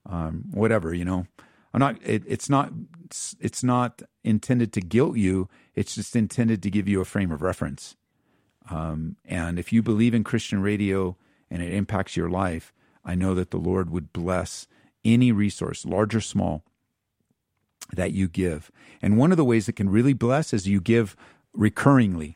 [0.06, 1.26] um, whatever you know.
[1.72, 1.96] I'm not.
[2.02, 2.72] It, it's not.
[3.40, 5.48] It's not intended to guilt you.
[5.74, 7.96] It's just intended to give you a frame of reference.
[8.70, 11.16] Um, and if you believe in Christian radio
[11.50, 12.72] and it impacts your life,
[13.04, 14.66] I know that the Lord would bless
[15.04, 16.64] any resource, large or small,
[17.92, 18.70] that you give.
[19.00, 21.16] And one of the ways that can really bless is you give
[21.56, 22.34] recurringly.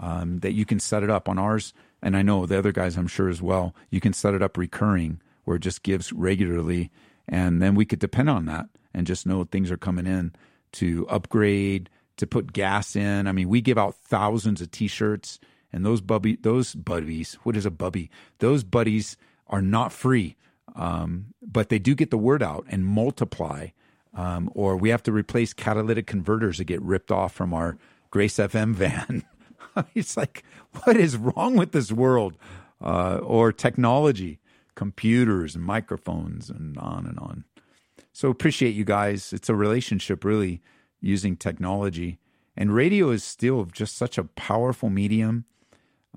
[0.00, 2.96] Um, that you can set it up on ours, and I know the other guys,
[2.96, 3.74] I'm sure as well.
[3.90, 6.90] You can set it up recurring, where it just gives regularly,
[7.28, 10.34] and then we could depend on that and just know things are coming in
[10.72, 13.26] to upgrade, to put gas in.
[13.26, 15.38] I mean, we give out thousands of T-shirts,
[15.72, 17.38] and those bubby, those buddies.
[17.42, 18.10] What is a bubby?
[18.38, 20.36] Those buddies are not free,
[20.74, 23.68] um, but they do get the word out and multiply.
[24.14, 27.76] Um, or we have to replace catalytic converters that get ripped off from our
[28.10, 29.24] Grace FM van.
[29.94, 30.44] it's like,
[30.82, 32.36] what is wrong with this world?
[32.80, 34.38] Uh, or technology,
[34.76, 37.44] computers and microphones, and on and on.
[38.12, 39.32] So appreciate you guys.
[39.32, 40.60] It's a relationship, really,
[41.00, 42.18] using technology.
[42.56, 45.44] And radio is still just such a powerful medium.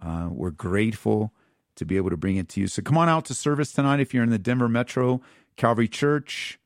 [0.01, 1.33] Uh, we're grateful
[1.75, 2.67] to be able to bring it to you.
[2.67, 5.21] So come on out to service tonight if you're in the Denver Metro
[5.57, 6.59] Calvary Church.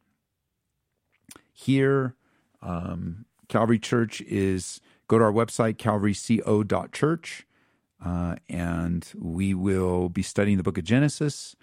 [1.51, 2.15] Here,
[2.61, 7.47] um, Calvary Church is go to our website, calvaryco.church,
[8.03, 11.55] uh, and we will be studying the book of Genesis,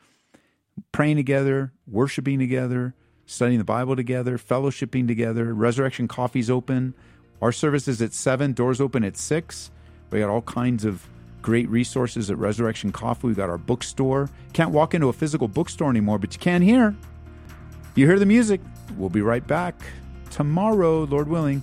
[0.90, 2.94] praying together, worshiping together,
[3.26, 5.52] studying the Bible together, fellowshipping together.
[5.54, 6.94] Resurrection Coffee's open.
[7.40, 9.70] Our service is at 7, doors open at 6.
[10.10, 11.06] We got all kinds of
[11.40, 13.26] great resources at Resurrection Coffee.
[13.26, 14.30] We've got our bookstore.
[14.52, 16.94] Can't walk into a physical bookstore anymore, but you can here.
[17.94, 18.60] You hear the music.
[18.96, 19.74] We'll be right back
[20.30, 21.62] tomorrow, Lord willing.